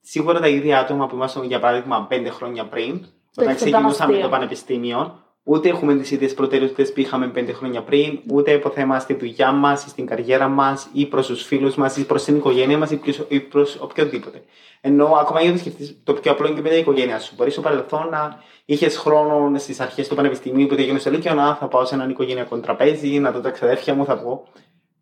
σίγουρα 0.00 0.40
τα 0.40 0.48
ίδια 0.48 0.78
άτομα 0.78 1.06
που 1.06 1.14
ήμασταν 1.14 1.44
για 1.44 1.58
παράδειγμα 1.60 2.06
πέντε 2.06 2.30
χρόνια 2.30 2.66
πριν, 2.66 3.06
όταν 3.36 3.48
Εντάξει, 3.48 3.64
ξεκινούσαμε 3.64 3.92
ήταν 3.92 4.06
το 4.08 4.14
αστείο. 4.14 4.28
πανεπιστήμιο. 4.28 5.16
Ούτε 5.44 5.68
έχουμε 5.68 5.94
τις 5.94 6.10
ίδιες 6.10 6.34
προτεραιότητες 6.34 6.92
που 6.92 7.00
είχαμε 7.00 7.28
πέντε 7.28 7.52
χρόνια 7.52 7.82
πριν, 7.82 8.18
ούτε 8.32 8.54
από 8.54 8.70
θέμα 8.70 8.98
στη 8.98 9.14
δουλειά 9.14 9.52
μας, 9.52 9.84
ή 9.84 9.88
στην 9.88 10.06
καριέρα 10.06 10.48
μας, 10.48 10.88
ή 10.92 11.06
προς 11.06 11.26
τους 11.26 11.42
φίλους 11.42 11.74
μας, 11.74 11.96
ή 11.96 12.06
προς 12.06 12.24
την 12.24 12.36
οικογένεια 12.36 12.78
μας, 12.78 12.90
ή 13.28 13.40
προς 13.40 13.76
οποιοδήποτε. 13.80 14.42
Ενώ 14.80 15.04
ακόμα 15.04 15.40
για 15.40 15.50
να 15.50 15.56
σκεφτείς 15.56 16.00
το 16.04 16.12
πιο 16.12 16.32
απλό 16.32 16.46
είναι 16.46 16.56
και 16.56 16.62
με 16.62 16.68
την 16.68 16.78
οικογένεια 16.78 17.18
σου. 17.18 17.34
Μπορείς 17.36 17.52
στο 17.52 17.62
παρελθόν 17.62 18.08
να 18.08 18.42
είχες 18.64 18.96
χρόνο 18.96 19.58
στις 19.58 19.80
αρχές 19.80 20.08
του 20.08 20.14
πανεπιστημίου 20.14 20.66
που 20.66 20.74
τελειώνεις 20.74 21.00
στο 21.00 21.10
Λύκειο 21.10 21.34
να 21.34 21.54
θα 21.54 21.68
πάω 21.68 21.84
σε 21.84 21.94
έναν 21.94 22.10
οικογενειακό 22.10 22.58
τραπέζι, 22.58 23.18
να 23.18 23.30
δω 23.32 23.40
τα 23.40 23.50
ξαδέρφια 23.50 23.94
μου, 23.94 24.04
θα 24.04 24.18
πω. 24.18 24.48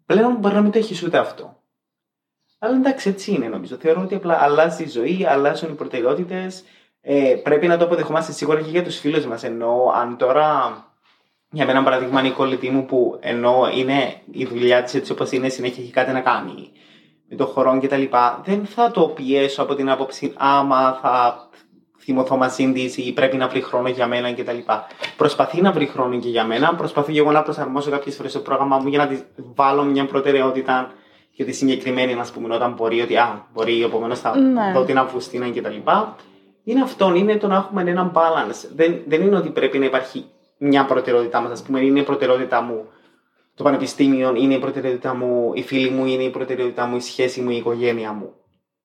Πλέον 0.07 0.37
μπορεί 0.37 0.55
να 0.55 0.61
μην 0.61 0.71
το 0.71 0.79
έχεις 0.79 1.03
ούτε 1.03 1.19
αυτό. 1.19 1.63
Αλλά 2.59 2.77
εντάξει, 2.77 3.09
έτσι 3.09 3.33
είναι 3.33 3.49
νομίζω. 3.49 3.77
Θεωρώ 3.77 4.01
ότι 4.01 4.15
απλά 4.15 4.43
αλλάζει 4.43 4.83
η 4.83 4.89
ζωή, 4.89 5.27
αλλάζουν 5.29 5.71
οι 5.71 5.75
προτεραιότητες. 5.75 6.65
Ε, 7.03 7.35
πρέπει 7.43 7.67
να 7.67 7.77
το 7.77 7.85
αποδεχόμαστε 7.85 8.33
σίγουρα 8.33 8.61
και 8.61 8.71
για 8.71 8.83
τους 8.85 8.99
φίλους 8.99 9.27
μας. 9.27 9.45
Ενώ 9.45 9.93
αν 9.97 10.17
τώρα 10.17 10.75
Για 11.53 11.67
μένα, 11.67 11.83
παράδειγμα, 11.83 12.21
είναι 12.21 12.29
η 12.29 12.33
κολλητή 12.33 12.71
μου 12.71 12.85
που 12.85 13.19
ενώ 13.21 13.69
είναι 13.75 14.15
η 14.31 14.45
δουλειά 14.45 14.83
της 14.83 14.95
έτσι 14.95 15.13
όπως 15.13 15.31
είναι, 15.31 15.49
συνέχεια 15.49 15.83
έχει 15.83 15.93
κάτι 15.93 16.13
να 16.13 16.21
κάνει 16.21 16.71
με 17.29 17.37
το 17.37 17.47
χώρο 17.47 17.79
κτλ. 17.83 18.03
Δεν 18.45 18.67
θα 18.67 18.91
το 18.91 19.09
πιέσω 19.09 19.63
από 19.63 19.75
την 19.75 19.91
άποψη 19.91 20.33
άμα 20.37 20.99
θα 21.03 21.49
θυμωθώ 21.99 22.37
μαζί 22.37 22.73
της 22.73 22.97
ή 22.97 23.13
πρέπει 23.13 23.37
να 23.37 23.49
βρει 23.49 23.61
χρόνο 23.61 23.89
για 23.89 24.07
μένα 24.07 24.33
κτλ. 24.33 24.59
Προσπαθεί 25.17 25.61
να 25.61 25.73
βρει 25.73 25.87
χρόνο 25.87 26.19
και 26.19 26.29
για 26.29 26.45
μένα. 26.45 26.75
Προσπαθεί 26.75 27.17
εγώ 27.19 27.33
να 27.33 27.43
προσαρμόσω 27.43 27.91
κάποιες 27.91 28.17
φορές 28.17 28.33
το 28.33 28.39
πρόγραμμά 28.39 28.79
μου 28.79 28.89
για 28.89 28.99
να 28.99 29.07
της 29.07 29.25
βάλω 29.37 29.83
μια 29.85 30.05
προτεραιότητα 30.05 30.91
για 31.31 31.45
τη 31.45 31.53
συγκεκριμένη, 31.53 32.13
ας 32.13 32.31
πούμε, 32.31 32.55
όταν 32.55 32.73
μπορεί 32.73 33.01
ότι 33.01 33.17
α, 33.17 33.47
μπορεί, 33.53 33.83
επομένως 33.83 34.19
θα 34.21 34.37
Ναι. 34.39 34.73
δω 34.75 34.85
την 34.85 34.99
Αυγουστίνα 34.99 35.51
κτλ. 35.51 35.77
Είναι 36.65 36.83
αυτό, 36.83 37.15
είναι 37.15 37.37
το 37.37 37.47
να 37.47 37.57
έχουμε 37.57 37.83
ένα 37.83 38.13
balance. 38.15 38.69
Δεν, 38.75 39.01
δεν 39.07 39.23
είναι 39.23 39.37
ότι 39.37 39.49
πρέπει 39.49 39.79
να 39.79 39.85
υπάρχει 39.85 40.25
μια 40.59 40.85
προτεραιότητά 40.85 41.41
μας. 41.41 41.61
Α 41.61 41.65
πούμε, 41.65 41.81
είναι 41.81 42.01
η 42.01 42.03
προτεραιότητά 42.03 42.61
μου 42.61 42.87
το 43.55 43.63
πανεπιστήμιο, 43.63 44.35
είναι 44.37 44.55
η 44.55 44.59
προτεραιότητά 44.59 45.15
μου, 45.15 45.51
οι 45.55 45.63
φίλοι 45.63 45.91
μου, 45.91 46.07
είναι 46.07 46.23
η 46.23 46.31
προτεραιότητά 46.31 46.87
μου, 46.87 46.97
η 46.97 47.01
σχέση 47.01 47.41
μου, 47.41 47.51
η 47.51 47.57
οικογένεια 47.57 48.13
μου. 48.13 48.33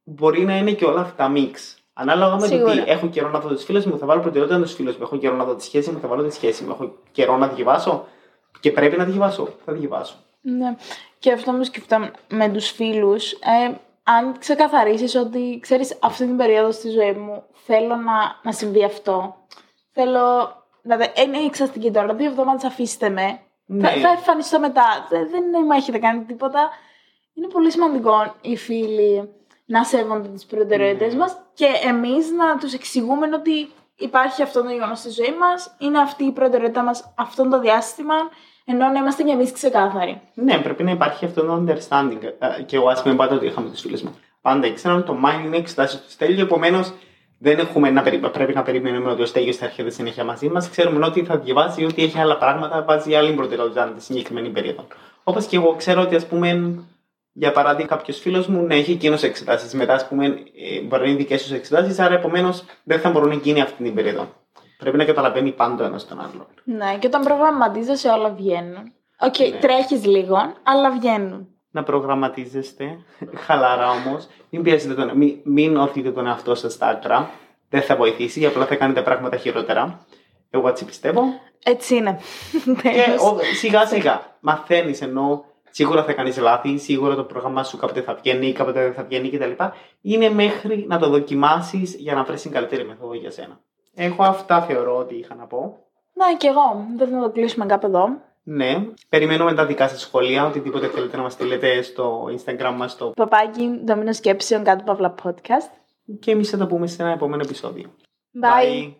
Μπορεί 0.03 0.45
να 0.45 0.57
είναι 0.57 0.71
και 0.71 0.85
όλα 0.85 1.01
αυτά 1.01 1.29
μίξ. 1.29 1.77
Ανάλογα 1.93 2.35
με 2.35 2.41
το 2.41 2.45
Σίγουρα. 2.47 2.71
τι 2.71 2.83
έχω 2.85 3.07
καιρό 3.07 3.29
να 3.29 3.39
δω 3.39 3.49
του 3.49 3.59
φίλου 3.59 3.83
μου, 3.85 3.97
θα 3.97 4.05
βάλω 4.05 4.21
προτεραιότητα 4.21 4.59
στους 4.59 4.77
φίλους 4.77 4.95
μου. 4.95 5.03
Έχω 5.03 5.17
καιρό 5.17 5.35
να 5.35 5.43
δω 5.43 5.55
τη 5.55 5.63
σχέση 5.63 5.91
μου, 5.91 5.99
θα 5.99 6.07
βάλω 6.07 6.23
τη 6.23 6.33
σχέση 6.33 6.63
μου. 6.63 6.69
Έχω 6.69 6.93
καιρό 7.11 7.37
να 7.37 7.47
διαβάσω 7.47 8.07
και 8.59 8.71
πρέπει 8.71 8.97
να 8.97 9.03
διαβάσω. 9.03 9.47
Θα 9.65 9.73
διαβάσω. 9.73 10.15
Ναι. 10.41 10.75
Και 11.19 11.31
αυτό 11.31 11.51
μου 11.51 11.63
σκεφτόμουν 11.63 12.11
με 12.29 12.49
τους 12.49 12.69
φίλους. 12.69 13.31
Ε, 13.31 13.79
αν 14.07 14.37
ξεκαθαρίσεις 14.39 15.15
ότι, 15.15 15.59
ξέρεις, 15.61 15.97
αυτή 16.01 16.25
την 16.25 16.37
περίοδο 16.37 16.71
στη 16.71 16.89
ζωή 16.89 17.11
μου 17.11 17.43
θέλω 17.53 17.95
να, 17.95 18.39
να 18.43 18.51
συμβεί 18.51 18.83
αυτό. 18.83 19.35
Θέλω... 19.91 20.53
Δηλαδή, 20.81 21.03
ε, 21.15 21.21
είναι 21.21 21.37
εξαστική 21.37 21.91
τώρα. 21.91 22.13
Δύο 22.13 22.29
εβδομάδες 22.29 22.63
αφήστε 22.63 23.09
με. 23.09 23.39
Ναι. 23.65 23.89
Θα, 23.89 23.99
θα 23.99 24.09
εμφανιστώ 24.09 24.59
μετά. 24.59 25.07
Δεν, 25.09 25.29
δεν 25.29 25.65
με 25.65 25.75
έχετε 25.75 25.97
κάνει 25.97 26.23
τίποτα. 26.23 26.69
Είναι 27.33 27.47
πολύ 27.47 27.71
σημαντικό 27.71 28.35
οι 28.41 28.57
φίλοι 28.57 29.29
να 29.65 29.83
σέβονται 29.83 30.27
τις 30.27 30.45
προτεραιότητες 30.45 31.13
Ναι. 31.13 31.19
μας 31.19 31.37
και 31.53 31.67
εμείς 31.83 32.31
να 32.31 32.57
τους 32.57 32.73
εξηγούμε 32.73 33.29
ότι 33.33 33.69
υπάρχει 33.95 34.41
αυτό 34.41 34.63
το 34.63 34.69
γεγονός 34.69 34.99
στη 34.99 35.09
ζωή 35.09 35.35
μας, 35.39 35.75
είναι 35.79 35.99
αυτή 35.99 36.23
η 36.23 36.31
προτεραιότητά 36.31 36.83
μας 36.83 37.13
αυτό 37.17 37.49
το 37.49 37.59
διάστημα, 37.59 38.15
ενώ 38.65 38.87
να 38.87 38.99
είμαστε 38.99 39.23
και 39.23 39.31
εμείς 39.31 39.51
ξεκάθαροι. 39.51 40.21
Ναι, 40.33 40.57
πρέπει 40.57 40.83
να 40.83 40.91
υπάρχει 40.91 41.25
αυτό 41.25 41.41
το 41.41 41.63
understanding. 41.63 42.23
Ε, 42.23 42.61
Και 42.65 42.75
εγώ, 42.75 42.87
ας 42.87 43.01
πούμε, 43.01 43.15
πάντα 43.15 43.39
το 43.39 43.45
είχα 43.45 43.61
με 43.61 43.69
του 43.69 43.77
φίλου 43.77 43.99
μου. 44.03 44.15
Πάντα 44.41 44.67
ήξεραν 44.67 44.97
ότι 44.97 45.05
το 45.05 45.13
Μάιο 45.13 45.39
είναι 45.45 45.57
εξετάσεις 45.57 46.01
του 46.01 46.11
Στέλιου, 46.11 46.41
επομένως 46.41 46.93
δεν 47.37 47.59
έχουμε 47.59 47.89
να 47.89 48.01
περι... 48.01 48.17
πρέπει 48.17 48.53
να 48.53 48.61
περιμένουμε 48.63 49.11
ότι 49.11 49.21
ο 49.21 49.25
Στέλιος 49.25 49.55
θα 49.55 49.65
έρχεται 49.65 49.89
συνέχεια 49.89 50.23
μαζί 50.23 50.49
μας. 50.49 50.69
Ξέρουμε 50.69 51.05
ότι 51.05 51.23
θα 51.23 51.37
διαβάζει 51.37 51.81
ή 51.81 51.85
ότι 51.85 52.03
έχει 52.03 52.19
άλλα 52.19 52.37
πράγματα, 52.37 52.83
βάζει 52.83 53.15
άλλη 53.15 53.33
προτεραιότητα 53.33 53.91
τη 53.95 54.03
συγκεκριμένη 54.03 54.49
περίοδο. 54.49 54.87
Όπως 55.23 55.45
και 55.45 55.55
εγώ 55.55 55.73
ξέρω 55.77 56.01
ότι, 56.01 56.15
ας 56.15 56.25
πούμε, 56.25 56.79
για 57.31 57.51
παράδειγμα, 57.51 57.95
κάποιος 57.95 58.19
φίλος 58.19 58.47
μου 58.47 58.65
να 58.65 58.75
έχει 58.75 58.91
εκείνος 58.91 59.23
εξετάσεις. 59.23 59.73
Μετά, 59.73 59.93
ας 59.93 60.07
πούμε, 60.07 60.25
ε, 60.25 60.81
μπορεί 60.81 61.01
να 61.03 61.07
είναι 61.07 61.17
δικές 61.17 61.41
τους 61.41 61.51
εξετάσεις, 61.51 61.99
άρα 61.99 62.13
επομένως 62.13 62.63
δεν 62.83 62.99
θα 62.99 63.09
μπορούν 63.09 63.29
να 63.29 63.35
γίνει 63.35 63.61
αυτή 63.61 63.83
την 63.83 63.93
περίοδο. 63.93 64.27
Πρέπει 64.77 64.97
να 64.97 65.05
καταλαβαίνει 65.05 65.51
πάντα 65.51 65.83
ο 65.83 65.87
ένας 65.87 66.07
τον 66.07 66.19
άλλον. 66.19 66.47
Ναι, 66.63 66.97
και 66.99 67.07
όταν 67.07 67.21
προγραμματίζεσαι 67.23 68.09
όλα 68.09 68.29
βγαίνουν. 68.29 68.91
Οκ, 69.19 69.39
Ναι. 69.39 69.59
τρέχεις 69.59 70.05
λίγο, 70.05 70.37
αλλά 70.63 70.91
βγαίνουν. 70.91 71.47
να 71.71 71.83
προγραμματίζεστε 71.83 72.97
χαλαρά 73.45 73.89
όμως. 73.89 74.27
Μην 74.49 74.61
πιέσετε 74.63 74.93
τον, 74.93 75.11
μην, 75.17 75.39
μην 75.43 75.77
ωθείτε 75.77 76.11
τον 76.11 76.27
εαυτό 76.27 76.55
σας 76.55 76.73
στα 76.73 76.87
άκρα. 76.87 77.29
Δεν 77.69 77.81
θα 77.81 77.95
βοηθήσει, 77.95 78.45
απλά 78.45 78.65
θα 78.65 78.75
κάνετε 78.75 79.01
πράγματα 79.01 79.37
χειρότερα. 79.37 80.05
Εγώ 80.49 80.67
έτσι 80.67 80.85
πιστεύω. 80.85 81.21
Έτσι 81.65 81.95
είναι. 81.95 82.19
Και 82.81 82.89
Τέλος. 83.05 83.21
ο- 83.21 83.37
σιγά 83.55 83.85
σιγά 83.85 84.37
μαθαίνεις 84.39 85.01
ενώ 85.01 85.45
σίγουρα 85.69 86.03
θα 86.03 86.13
κάνεις 86.13 86.37
λάθη, 86.37 86.77
σίγουρα 86.77 87.15
το 87.15 87.23
πρόγραμμά 87.23 87.63
σου 87.63 87.77
κάποτε 87.77 88.01
θα 88.01 88.13
βγαίνει, 88.13 88.53
κάποτε 88.53 88.81
δεν 88.83 88.93
θα 88.93 89.03
βγαίνει 89.03 89.29
κτλ. 89.29 89.63
Είναι 90.01 90.29
μέχρι 90.29 90.85
να 90.87 90.99
το 90.99 91.09
δοκιμάσεις 91.09 91.95
για 91.95 92.13
να 92.15 92.23
βρεις 92.23 92.41
την 92.41 92.51
καλύτερη 92.51 92.85
μεθόδο 92.85 93.13
για 93.13 93.31
σένα. 93.31 93.59
Εγώ 93.95 94.23
αυτά 94.23 94.61
θεωρώ 94.61 94.97
ότι 94.97 95.15
είχα 95.15 95.35
να 95.35 95.45
πω. 95.45 95.77
Ναι, 96.13 96.37
και 96.37 96.47
εγώ. 96.47 96.85
Δεν 96.97 97.09
θα 97.09 97.21
το 97.21 97.29
κλείσουμε 97.29 97.65
κάπου 97.65 97.85
εδώ. 97.85 98.07
Ναι, 98.43 98.87
περιμένουμε 99.09 99.53
τα 99.53 99.65
δικά 99.65 99.87
σας 99.87 99.99
σχόλια, 100.01 100.45
οτιδήποτε 100.45 100.87
θέλετε 100.87 101.17
να 101.17 101.23
μας 101.23 101.33
στείλετε 101.33 101.81
στο 101.81 102.25
Instagram 102.25 102.73
μας 102.77 102.91
στο... 102.91 103.11
Παπάκι, 103.15 103.81
δομήνο 103.85 104.13
σκέψεων 104.13 104.63
κάτω 104.63 104.83
παύλα 104.83 105.15
podcast. 105.23 105.71
και 106.19 106.31
εμείς 106.31 106.49
θα 106.49 106.57
τα 106.57 106.67
πούμε 106.67 106.87
σε 106.87 107.01
ένα 107.01 107.11
επόμενο 107.11 107.41
επεισόδιο. 107.45 107.89
Bye. 108.41 108.93